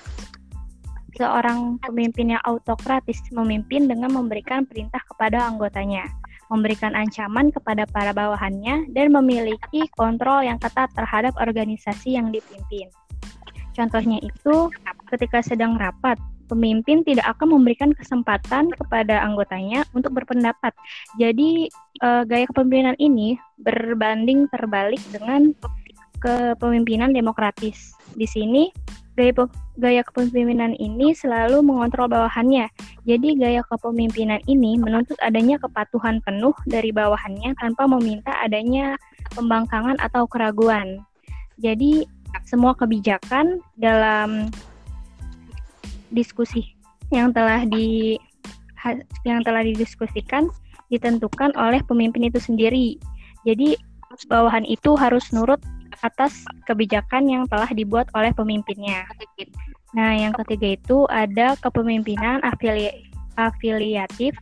Seorang 1.17 1.81
pemimpin 1.81 2.37
yang 2.37 2.43
autokratis 2.45 3.19
memimpin 3.33 3.89
dengan 3.89 4.15
memberikan 4.15 4.63
perintah 4.63 5.01
kepada 5.01 5.49
anggotanya 5.49 6.05
memberikan 6.47 6.95
ancaman 6.95 7.51
kepada 7.51 7.83
para 7.89 8.12
bawahannya, 8.15 8.91
dan 8.95 9.12
memiliki 9.12 9.88
kontrol 9.95 10.43
yang 10.43 10.57
ketat 10.57 10.88
terhadap 10.95 11.36
organisasi 11.39 12.15
yang 12.15 12.31
dipimpin. 12.31 12.88
Contohnya 13.77 14.17
itu, 14.25 14.71
ketika 15.12 15.45
sedang 15.45 15.77
rapat, 15.77 16.17
pemimpin 16.47 17.03
tidak 17.03 17.27
akan 17.38 17.60
memberikan 17.60 17.91
kesempatan 17.93 18.71
kepada 18.73 19.21
anggotanya 19.21 19.83
untuk 19.93 20.15
berpendapat. 20.15 20.73
Jadi, 21.19 21.69
uh, 22.01 22.23
gaya 22.25 22.47
kepemimpinan 22.49 22.97
ini 22.97 23.38
berbanding 23.62 24.49
terbalik 24.49 25.03
dengan 25.13 25.53
kepemimpinan 26.23 27.13
demokratis. 27.13 27.93
Di 28.17 28.25
sini 28.25 28.73
gaya 29.17 29.34
gaya 29.82 30.01
kepemimpinan 30.06 30.77
ini 30.77 31.17
selalu 31.17 31.65
mengontrol 31.65 32.06
bawahannya. 32.06 32.69
Jadi 33.10 33.34
gaya 33.34 33.65
kepemimpinan 33.65 34.38
ini 34.45 34.77
menuntut 34.77 35.17
adanya 35.25 35.58
kepatuhan 35.58 36.21
penuh 36.21 36.53
dari 36.69 36.93
bawahannya 36.93 37.58
tanpa 37.58 37.89
meminta 37.89 38.30
adanya 38.38 38.93
pembangkangan 39.34 39.97
atau 39.97 40.30
keraguan. 40.30 41.01
Jadi 41.58 42.06
semua 42.45 42.77
kebijakan 42.77 43.58
dalam 43.82 44.53
diskusi 46.13 46.77
yang 47.10 47.34
telah 47.34 47.65
di 47.65 48.15
yang 49.25 49.41
telah 49.41 49.65
didiskusikan 49.65 50.47
ditentukan 50.93 51.51
oleh 51.58 51.82
pemimpin 51.89 52.30
itu 52.30 52.38
sendiri. 52.38 53.01
Jadi 53.43 53.75
bawahan 54.30 54.63
itu 54.63 54.95
harus 54.95 55.30
nurut 55.36 55.60
atas 56.03 56.45
kebijakan 56.65 57.29
yang 57.29 57.43
telah 57.49 57.69
dibuat 57.71 58.10
oleh 58.13 58.33
pemimpinnya. 58.33 59.07
Nah, 59.95 60.13
yang 60.13 60.33
ketiga 60.43 60.77
itu 60.77 61.07
ada 61.07 61.57
kepemimpinan 61.63 62.43
afili 62.43 62.91
afiliatif, 63.38 64.33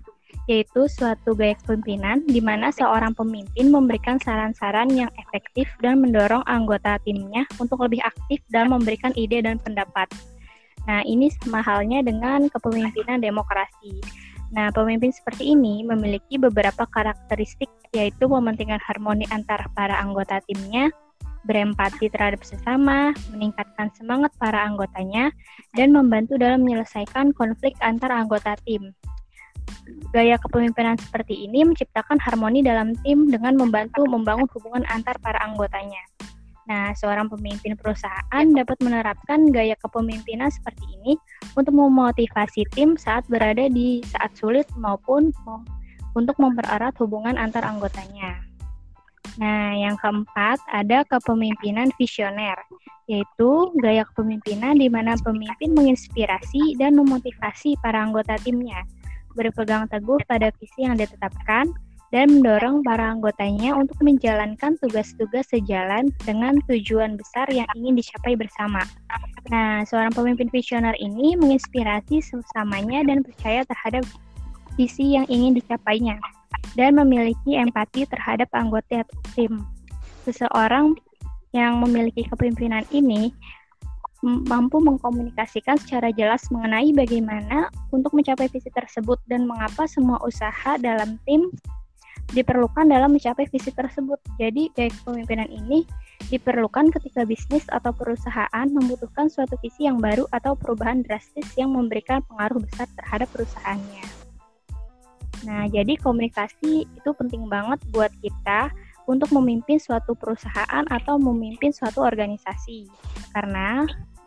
yaitu 0.47 0.87
suatu 0.87 1.35
gaya 1.35 1.57
kepemimpinan 1.59 2.23
di 2.25 2.39
mana 2.39 2.71
seorang 2.71 3.11
pemimpin 3.17 3.69
memberikan 3.69 4.21
saran-saran 4.21 4.87
yang 4.93 5.11
efektif 5.19 5.67
dan 5.81 5.99
mendorong 5.99 6.45
anggota 6.45 7.01
timnya 7.03 7.43
untuk 7.59 7.81
lebih 7.83 7.99
aktif 8.05 8.39
dalam 8.49 8.77
memberikan 8.77 9.11
ide 9.17 9.41
dan 9.43 9.59
pendapat. 9.59 10.07
Nah, 10.85 11.01
ini 11.01 11.33
sama 11.41 11.65
halnya 11.65 12.05
dengan 12.05 12.45
kepemimpinan 12.47 13.19
demokrasi. 13.19 13.99
Nah, 14.53 14.69
pemimpin 14.69 15.09
seperti 15.09 15.57
ini 15.57 15.81
memiliki 15.81 16.37
beberapa 16.37 16.85
karakteristik 16.85 17.67
yaitu 17.91 18.29
mementingkan 18.29 18.79
harmoni 18.79 19.25
antar 19.33 19.65
para 19.73 19.97
anggota 19.97 20.37
timnya, 20.45 20.93
berempati 21.45 22.09
terhadap 22.09 22.41
sesama, 22.41 23.13
meningkatkan 23.31 23.93
semangat 23.93 24.33
para 24.41 24.65
anggotanya, 24.65 25.29
dan 25.77 25.93
membantu 25.93 26.35
dalam 26.41 26.65
menyelesaikan 26.65 27.31
konflik 27.37 27.77
antar 27.81 28.11
anggota 28.11 28.57
tim. 28.65 28.91
Gaya 30.13 30.37
kepemimpinan 30.41 30.97
seperti 30.97 31.45
ini 31.45 31.65
menciptakan 31.65 32.21
harmoni 32.21 32.61
dalam 32.61 32.93
tim 33.05 33.29
dengan 33.29 33.57
membantu 33.57 34.05
membangun 34.05 34.49
hubungan 34.53 34.85
antar 34.89 35.17
para 35.21 35.37
anggotanya. 35.41 36.01
Nah, 36.65 36.97
seorang 36.97 37.29
pemimpin 37.29 37.77
perusahaan 37.77 38.45
dapat 38.57 38.77
menerapkan 38.81 39.53
gaya 39.53 39.77
kepemimpinan 39.77 40.49
seperti 40.49 40.81
ini 40.97 41.13
untuk 41.53 41.77
memotivasi 41.77 42.65
tim 42.73 42.97
saat 42.97 43.21
berada 43.29 43.69
di 43.69 44.01
saat 44.09 44.33
sulit 44.33 44.65
maupun 44.73 45.29
untuk 46.17 46.35
mempererat 46.41 46.97
hubungan 46.97 47.37
antar 47.37 47.61
anggotanya. 47.61 48.44
Nah, 49.35 49.75
yang 49.75 49.95
keempat 49.99 50.59
ada 50.71 51.03
kepemimpinan 51.09 51.91
visioner, 51.99 52.55
yaitu 53.05 53.51
gaya 53.83 54.07
kepemimpinan 54.13 54.79
di 54.79 54.87
mana 54.87 55.13
pemimpin 55.21 55.75
menginspirasi 55.75 56.79
dan 56.79 56.95
memotivasi 56.95 57.75
para 57.83 57.99
anggota 58.01 58.39
timnya, 58.41 58.81
berpegang 59.35 59.85
teguh 59.91 60.17
pada 60.25 60.49
visi 60.57 60.87
yang 60.87 60.95
ditetapkan, 60.95 61.69
dan 62.13 62.39
mendorong 62.39 62.79
para 62.85 63.11
anggotanya 63.11 63.75
untuk 63.75 63.99
menjalankan 63.99 64.79
tugas-tugas 64.79 65.51
sejalan 65.51 66.13
dengan 66.23 66.55
tujuan 66.69 67.19
besar 67.19 67.49
yang 67.51 67.67
ingin 67.75 67.99
dicapai 67.99 68.39
bersama. 68.39 68.87
Nah, 69.51 69.83
seorang 69.83 70.15
pemimpin 70.15 70.47
visioner 70.47 70.95
ini 71.01 71.35
menginspirasi 71.35 72.23
sesamanya 72.23 73.03
dan 73.03 73.19
percaya 73.19 73.67
terhadap 73.67 74.07
visi 74.79 75.19
yang 75.19 75.27
ingin 75.27 75.59
dicapainya 75.59 76.15
dan 76.75 76.97
memiliki 76.97 77.55
empati 77.57 78.07
terhadap 78.07 78.49
anggota 78.51 79.03
tim. 79.33 79.63
Seseorang 80.25 80.97
yang 81.55 81.79
memiliki 81.79 82.27
kepemimpinan 82.27 82.83
ini 82.91 83.31
mampu 84.25 84.81
mengkomunikasikan 84.81 85.77
secara 85.77 86.09
jelas 86.09 86.49
mengenai 86.49 86.89
bagaimana 86.97 87.69
untuk 87.93 88.17
mencapai 88.17 88.49
visi 88.49 88.73
tersebut 88.73 89.21
dan 89.29 89.45
mengapa 89.45 89.85
semua 89.85 90.17
usaha 90.25 90.81
dalam 90.81 91.21
tim 91.29 91.53
diperlukan 92.33 92.89
dalam 92.89 93.13
mencapai 93.13 93.45
visi 93.53 93.69
tersebut. 93.69 94.17
Jadi, 94.41 94.73
gaya 94.73 94.89
kepemimpinan 94.89 95.45
ini 95.45 95.85
diperlukan 96.33 96.89
ketika 96.97 97.21
bisnis 97.21 97.69
atau 97.69 97.93
perusahaan 97.93 98.65
membutuhkan 98.65 99.29
suatu 99.29 99.53
visi 99.61 99.85
yang 99.85 100.01
baru 100.01 100.25
atau 100.33 100.57
perubahan 100.57 101.05
drastis 101.05 101.45
yang 101.53 101.77
memberikan 101.77 102.25
pengaruh 102.25 102.65
besar 102.65 102.89
terhadap 102.97 103.29
perusahaannya. 103.29 104.14
Nah, 105.45 105.69
jadi 105.69 105.95
komunikasi 106.01 106.89
itu 106.89 107.09
penting 107.15 107.45
banget 107.45 107.79
buat 107.93 108.11
kita 108.19 108.73
untuk 109.05 109.29
memimpin 109.37 109.77
suatu 109.77 110.17
perusahaan 110.17 110.85
atau 110.89 111.21
memimpin 111.21 111.69
suatu 111.69 112.01
organisasi. 112.01 112.89
Karena 113.31 113.85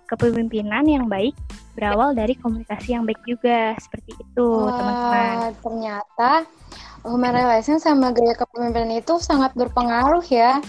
kepemimpinan 0.09 0.87
yang 0.89 1.07
baik 1.11 1.37
berawal 1.77 2.17
dari 2.17 2.39
komunikasi 2.39 2.97
yang 2.97 3.05
baik 3.05 3.21
juga. 3.29 3.77
Seperti 3.77 4.17
itu, 4.17 4.51
teman-teman. 4.73 5.53
ternyata 5.61 6.31
human 7.05 7.35
relation 7.35 7.79
sama 7.79 8.11
gaya 8.11 8.35
kepemimpinan 8.35 8.99
itu 8.99 9.21
sangat 9.21 9.53
berpengaruh 9.55 10.25
ya. 10.27 10.63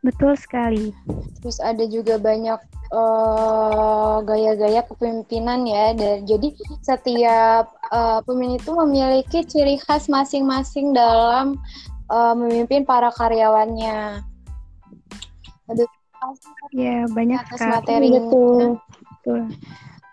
Betul 0.00 0.32
sekali. 0.40 0.96
Terus 1.44 1.60
ada 1.60 1.84
juga 1.84 2.16
banyak 2.16 2.60
uh, 2.88 4.24
gaya-gaya 4.24 4.80
kepemimpinan 4.88 5.68
ya. 5.68 5.92
Dan, 5.92 6.24
jadi 6.24 6.48
setiap 6.80 7.68
uh, 7.92 8.24
pemimpin 8.24 8.56
itu 8.56 8.70
memiliki 8.72 9.44
ciri 9.44 9.76
khas 9.76 10.08
masing-masing 10.08 10.96
dalam 10.96 11.60
uh, 12.08 12.32
memimpin 12.32 12.88
para 12.88 13.12
karyawannya. 13.12 14.24
Aduh, 15.68 15.88
ya 16.72 17.04
banyak 17.12 17.40
atas 17.44 17.60
materi 17.60 18.08
Betul. 18.08 18.80
Betul. 19.20 19.40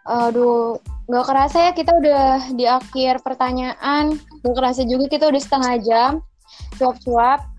Aduh, 0.07 0.79
nggak 1.07 1.25
kerasa 1.27 1.57
ya 1.67 1.71
kita 1.71 1.91
udah 1.95 2.51
di 2.55 2.67
akhir 2.67 3.23
pertanyaan. 3.23 4.19
Nggak 4.43 4.55
kerasa 4.55 4.83
juga 4.83 5.07
kita 5.07 5.31
udah 5.31 5.41
setengah 5.41 5.73
jam. 5.79 6.11
Cuap-cuap. 6.75 7.56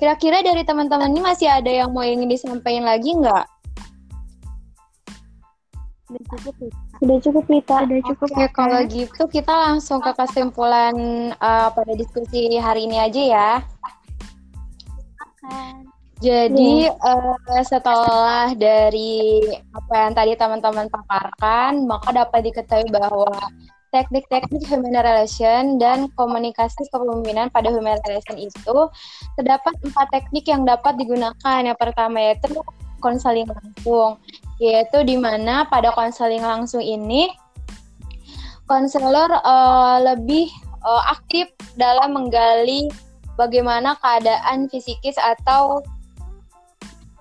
Kira-kira 0.00 0.40
dari 0.40 0.64
teman-teman 0.64 1.12
ini 1.12 1.20
masih 1.20 1.52
ada 1.52 1.68
yang 1.68 1.92
mau 1.92 2.00
ingin 2.00 2.24
disampaikan 2.24 2.88
lagi 2.88 3.12
nggak? 3.20 3.44
Sudah 6.08 6.24
cukup, 6.24 6.54
Sudah 6.96 7.18
cukup, 7.20 7.44
Lita. 7.52 7.76
Sudah 7.84 8.00
cukup. 8.08 8.28
Oke, 8.32 8.44
kalau 8.56 8.80
gitu 8.88 9.22
kita 9.28 9.52
langsung 9.52 10.00
ke 10.00 10.16
kesimpulan 10.16 10.96
uh, 11.36 11.68
pada 11.68 11.92
diskusi 12.00 12.48
hari 12.56 12.88
ini 12.88 12.96
aja 12.96 13.22
ya. 13.28 13.50
Jadi 16.20 16.88
uh, 16.88 17.60
setelah 17.60 18.56
dari 18.56 19.40
apa 19.72 19.94
yang 19.96 20.12
tadi 20.16 20.32
teman-teman 20.32 20.88
paparkan, 20.88 21.84
maka 21.84 22.24
dapat 22.24 22.48
diketahui 22.48 22.88
bahwa 22.88 23.36
teknik-teknik 23.90 24.62
human 24.66 24.94
relation 24.94 25.78
dan 25.78 26.10
komunikasi 26.14 26.86
kepemimpinan 26.90 27.50
pada 27.50 27.70
human 27.70 27.98
relation 28.06 28.38
itu 28.38 28.76
terdapat 29.38 29.74
empat 29.82 30.06
teknik 30.14 30.46
yang 30.46 30.62
dapat 30.62 30.94
digunakan. 30.98 31.60
Yang 31.62 31.78
pertama 31.78 32.16
yaitu 32.22 32.54
konseling 33.02 33.50
langsung, 33.50 34.18
yaitu 34.62 34.98
di 35.02 35.16
mana 35.18 35.66
pada 35.66 35.90
konseling 35.94 36.42
langsung 36.42 36.82
ini 36.82 37.32
konselor 38.70 39.26
uh, 39.42 39.98
lebih 39.98 40.46
uh, 40.86 41.02
aktif 41.10 41.50
dalam 41.74 42.14
menggali 42.14 42.86
bagaimana 43.34 43.98
keadaan 43.98 44.70
fisikis 44.70 45.18
atau 45.18 45.82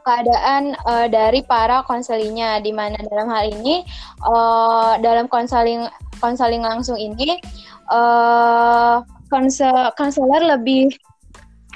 keadaan 0.10 0.74
uh, 0.90 1.06
dari 1.06 1.46
para 1.46 1.86
konselinya 1.86 2.58
di 2.58 2.74
mana 2.74 2.98
dalam 3.14 3.30
hal 3.30 3.54
ini 3.54 3.86
uh, 4.26 4.98
dalam 4.98 5.30
konseling 5.30 5.86
konseling 6.18 6.66
langsung 6.66 6.98
ini 6.98 7.38
uh, 7.94 9.06
konselor 9.94 10.42
lebih 10.58 10.90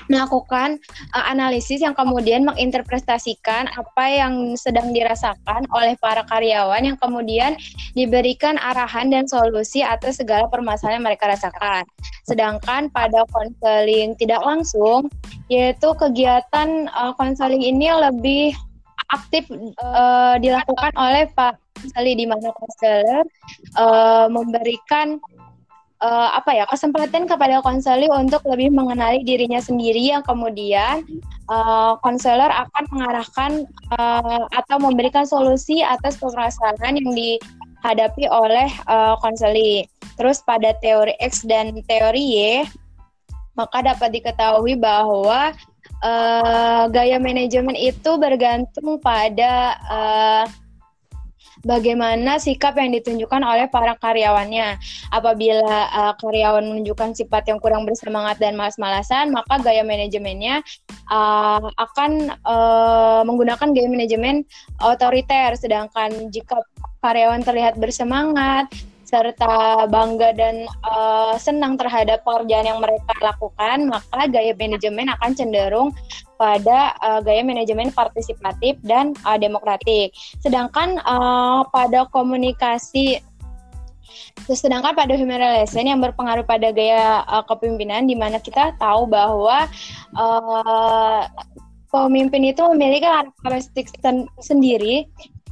melakukan 0.07 0.79
uh, 1.15 1.25
analisis 1.29 1.79
yang 1.79 1.95
kemudian 1.95 2.43
menginterpretasikan 2.43 3.69
apa 3.73 4.05
yang 4.07 4.55
sedang 4.59 4.91
dirasakan 4.91 5.63
oleh 5.71 5.95
para 5.99 6.23
karyawan 6.27 6.83
yang 6.83 6.97
kemudian 6.99 7.55
diberikan 7.93 8.59
arahan 8.59 9.11
dan 9.11 9.27
solusi 9.29 9.85
atas 9.85 10.19
segala 10.19 10.47
permasalahan 10.49 10.99
yang 10.99 11.07
mereka 11.07 11.31
rasakan. 11.31 11.83
Sedangkan 12.27 12.87
pada 12.91 13.27
konseling 13.31 14.15
tidak 14.19 14.41
langsung, 14.43 15.07
yaitu 15.47 15.89
kegiatan 15.99 16.87
konseling 17.19 17.63
uh, 17.63 17.69
ini 17.71 17.87
lebih 17.91 18.45
aktif 19.13 19.45
uh, 19.81 20.35
dilakukan 20.41 20.91
oleh 20.97 21.29
Pak 21.37 21.61
Konseli 21.83 22.15
di 22.15 22.25
mana 22.29 22.49
konselor 22.55 23.25
uh, 23.75 24.31
memberikan 24.31 25.19
uh, 26.03 26.29
apa 26.35 26.51
ya 26.51 26.67
kesempatan 26.67 27.25
kepada 27.25 27.63
konselor 27.63 28.11
untuk 28.19 28.43
lebih 28.43 28.69
mengenali 28.75 29.23
dirinya 29.23 29.63
sendiri 29.63 30.11
yang 30.11 30.21
kemudian 30.21 31.01
uh, 31.47 31.95
konselor 32.03 32.51
akan 32.51 32.83
mengarahkan 32.91 33.51
uh, 33.95 34.43
atau 34.51 34.77
memberikan 34.83 35.23
solusi 35.23 35.79
atas 35.79 36.19
permasalahan 36.19 36.99
yang 36.99 37.11
dihadapi 37.15 38.27
oleh 38.27 38.67
uh, 38.91 39.15
konseli. 39.23 39.87
Terus 40.19 40.43
pada 40.43 40.75
teori 40.83 41.15
X 41.23 41.47
dan 41.47 41.73
teori 41.87 42.21
Y 42.21 42.37
maka 43.53 43.85
dapat 43.85 44.17
diketahui 44.17 44.73
bahwa 44.81 45.53
uh, 46.01 46.83
gaya 46.89 47.21
manajemen 47.21 47.77
itu 47.77 48.17
bergantung 48.17 48.97
pada 48.97 49.77
uh, 49.85 50.45
bagaimana 51.63 52.37
sikap 52.37 52.75
yang 52.77 52.91
ditunjukkan 52.93 53.41
oleh 53.41 53.65
para 53.71 53.95
karyawannya. 53.97 54.77
Apabila 55.09 55.75
uh, 55.89 56.13
karyawan 56.19 56.63
menunjukkan 56.63 57.15
sifat 57.17 57.49
yang 57.49 57.57
kurang 57.57 57.87
bersemangat 57.87 58.37
dan 58.37 58.53
malas-malasan, 58.59 59.31
maka 59.31 59.59
gaya 59.63 59.81
manajemennya 59.81 60.61
uh, 61.09 61.63
akan 61.79 62.35
uh, 62.43 63.23
menggunakan 63.25 63.71
gaya 63.71 63.89
manajemen 63.89 64.43
otoriter. 64.83 65.55
Sedangkan 65.57 66.29
jika 66.29 66.61
karyawan 67.03 67.43
terlihat 67.43 67.79
bersemangat, 67.79 68.71
serta 69.13 69.85
bangga 69.93 70.33
dan 70.33 70.65
uh, 70.81 71.37
senang 71.37 71.77
terhadap 71.77 72.25
pekerjaan 72.25 72.65
yang 72.65 72.81
mereka 72.81 73.13
lakukan, 73.21 73.85
maka 73.93 74.25
gaya 74.25 74.57
manajemen 74.57 75.13
akan 75.13 75.37
cenderung 75.37 75.93
pada 76.41 76.97
uh, 77.05 77.21
gaya 77.21 77.45
manajemen 77.45 77.93
partisipatif 77.93 78.81
dan 78.81 79.13
uh, 79.29 79.37
demokratik. 79.37 80.09
Sedangkan 80.41 80.97
uh, 81.05 81.61
pada 81.69 82.09
komunikasi 82.09 83.21
Sedangkan 84.49 84.97
pada 84.97 85.13
human 85.15 85.39
relation 85.39 85.85
yang 85.87 86.01
berpengaruh 86.01 86.43
pada 86.43 86.73
gaya 86.73 87.21
uh, 87.29 87.45
kepemimpinan, 87.45 88.09
di 88.09 88.17
mana 88.17 88.41
kita 88.41 88.75
tahu 88.81 89.07
bahwa 89.07 89.69
uh, 90.17 91.21
pemimpin 91.93 92.49
itu 92.49 92.61
memiliki 92.73 93.05
karakteristik 93.05 93.87
sen 94.01 94.25
sendiri 94.41 95.05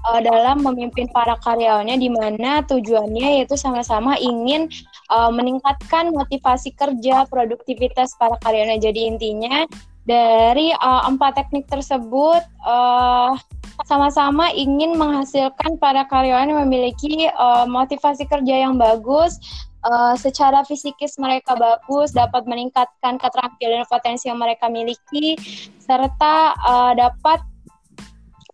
uh, 0.10 0.22
dalam 0.24 0.64
memimpin 0.66 1.10
para 1.12 1.38
karyawannya 1.42 1.98
di 2.00 2.10
mana 2.10 2.66
tujuannya 2.66 3.42
yaitu 3.42 3.58
sama-sama 3.60 4.18
ingin 4.18 4.72
uh, 5.14 5.30
meningkatkan 5.30 6.10
motivasi 6.14 6.74
kerja, 6.74 7.28
produktivitas 7.30 8.16
para 8.18 8.38
karyawannya. 8.42 8.82
Jadi 8.82 9.00
intinya 9.10 9.66
dari 10.06 10.74
uh, 10.82 11.06
empat 11.06 11.38
teknik 11.38 11.70
tersebut 11.70 12.42
uh, 12.66 13.38
sama-sama 13.86 14.50
ingin 14.54 14.98
menghasilkan 14.98 15.78
para 15.82 16.06
karyawan 16.06 16.66
memiliki 16.66 17.30
uh, 17.34 17.66
motivasi 17.66 18.26
kerja 18.30 18.66
yang 18.68 18.78
bagus, 18.78 19.38
uh, 19.86 20.14
secara 20.18 20.62
fisikis 20.66 21.18
mereka 21.18 21.58
bagus, 21.58 22.14
dapat 22.14 22.46
meningkatkan 22.46 23.18
keterampilan 23.18 23.86
dan 23.86 23.90
potensi 23.90 24.30
yang 24.30 24.40
mereka 24.42 24.70
miliki, 24.70 25.38
serta 25.82 26.58
uh, 26.62 26.94
dapat 26.94 27.42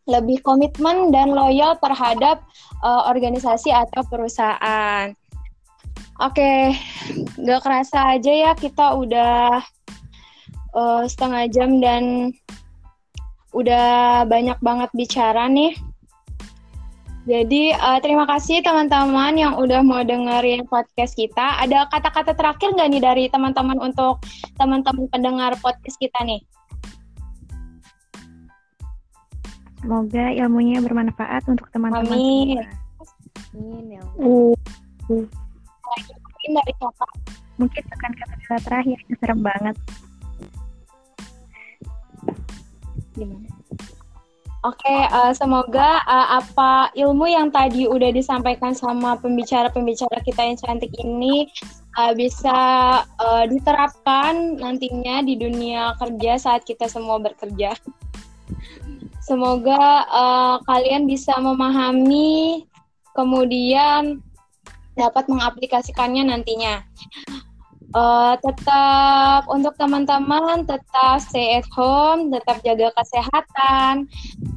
lebih 0.08 0.40
komitmen 0.42 1.12
dan 1.12 1.36
loyal 1.36 1.76
terhadap 1.84 2.42
uh, 2.82 3.12
organisasi 3.12 3.70
atau 3.76 4.02
perusahaan. 4.08 5.12
Oke, 6.18 6.42
okay. 6.42 6.62
gak 7.46 7.62
kerasa 7.62 8.18
aja 8.18 8.32
ya 8.34 8.52
kita 8.58 8.98
udah 8.98 9.62
uh, 10.74 11.04
setengah 11.06 11.46
jam 11.54 11.78
dan 11.78 12.34
udah 13.54 14.26
banyak 14.26 14.58
banget 14.64 14.90
bicara 14.98 15.46
nih. 15.46 15.78
Jadi 17.28 17.76
uh, 17.76 18.00
terima 18.00 18.24
kasih 18.24 18.64
teman-teman 18.64 19.36
yang 19.36 19.54
udah 19.60 19.84
mau 19.84 20.00
dengerin 20.00 20.64
podcast 20.64 21.12
kita. 21.12 21.60
Ada 21.60 21.92
kata-kata 21.92 22.32
terakhir 22.32 22.72
nggak 22.72 22.88
nih 22.88 23.04
dari 23.04 23.24
teman-teman 23.28 23.76
untuk 23.84 24.24
teman-teman 24.56 25.12
pendengar 25.12 25.52
podcast 25.60 26.00
kita 26.00 26.24
nih? 26.24 26.40
Semoga 29.78 30.26
ilmunya 30.34 30.82
bermanfaat 30.82 31.46
untuk 31.46 31.70
teman-teman 31.70 32.18
Amin. 32.18 32.66
Amin 33.54 33.86
ya 33.94 34.04
Mungkin 35.08 36.50
dari 36.54 36.74
kakak. 36.78 37.12
Mungkin 37.58 37.84
tekan 37.90 38.14
kata-kata 38.14 38.58
terakhir 38.66 38.98
serem 39.18 39.40
banget. 39.42 39.76
Gimana? 43.18 43.50
Oke, 44.66 44.84
okay, 44.84 45.02
uh, 45.14 45.30
eh, 45.30 45.34
semoga 45.38 46.02
uh, 46.04 46.42
apa 46.44 46.92
ilmu 46.98 47.30
yang 47.30 47.54
tadi 47.54 47.88
udah 47.88 48.10
disampaikan 48.12 48.76
sama 48.76 49.16
pembicara-pembicara 49.22 50.20
kita 50.26 50.44
yang 50.44 50.58
cantik 50.60 50.92
ini 50.98 51.48
uh, 51.96 52.12
bisa 52.18 52.58
uh, 53.06 53.46
diterapkan 53.48 54.58
nantinya 54.60 55.24
di 55.24 55.38
dunia 55.40 55.94
kerja 56.02 56.42
saat 56.42 56.66
kita 56.66 56.90
semua 56.90 57.22
bekerja. 57.22 57.78
Semoga 59.28 60.08
uh, 60.08 60.56
kalian 60.64 61.04
bisa 61.04 61.36
memahami, 61.36 62.64
kemudian 63.12 64.24
dapat 64.96 65.28
mengaplikasikannya 65.28 66.32
nantinya. 66.32 66.80
Uh, 67.92 68.40
tetap 68.40 69.48
untuk 69.52 69.76
teman-teman 69.76 70.64
tetap 70.64 71.20
stay 71.20 71.60
at 71.60 71.68
home, 71.76 72.32
tetap 72.32 72.64
jaga 72.64 72.88
kesehatan, 72.96 74.08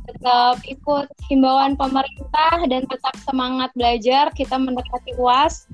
tetap 0.07 0.63
ikut 0.63 1.11
himbauan 1.27 1.75
pemerintah 1.75 2.63
dan 2.71 2.87
tetap 2.87 3.15
semangat 3.27 3.75
belajar. 3.75 4.31
Kita 4.31 4.55
mendekati 4.55 5.19
UAS, 5.19 5.67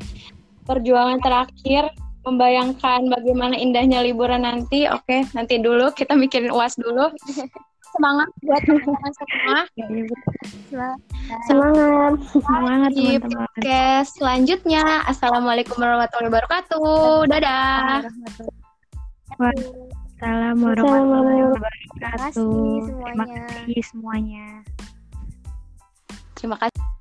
perjuangan 0.65 1.21
terakhir 1.21 1.93
membayangkan 2.25 3.13
bagaimana 3.13 3.61
indahnya 3.61 4.01
liburan 4.01 4.49
nanti. 4.49 4.89
Oke, 4.89 5.29
nanti 5.37 5.61
dulu 5.61 5.93
kita 5.93 6.17
mikirin 6.17 6.49
UAS 6.49 6.81
dulu. 6.81 7.13
semangat 7.97 8.29
buat 8.45 8.63
teman-teman 8.69 9.13
semua. 9.17 9.57
Semangat. 10.69 10.99
Semangat. 11.49 12.13
Semangat 12.31 12.91
di 12.93 13.09
podcast 13.19 14.11
selanjutnya. 14.21 14.85
Assalamualaikum 15.09 15.77
warahmatullahi 15.81 16.31
wabarakatuh. 16.31 17.27
Dadah. 17.33 18.05
Waalaikumsalam 19.41 20.57
warahmatullahi 20.61 21.43
wabarakatuh. 21.51 21.85
Terima 21.97 22.17
kasih 22.21 22.79
semuanya. 22.85 23.17
Terima 23.17 23.25
kasih 23.25 23.83
semuanya. 23.89 24.47
Terima 26.37 26.57
kasih. 26.61 26.96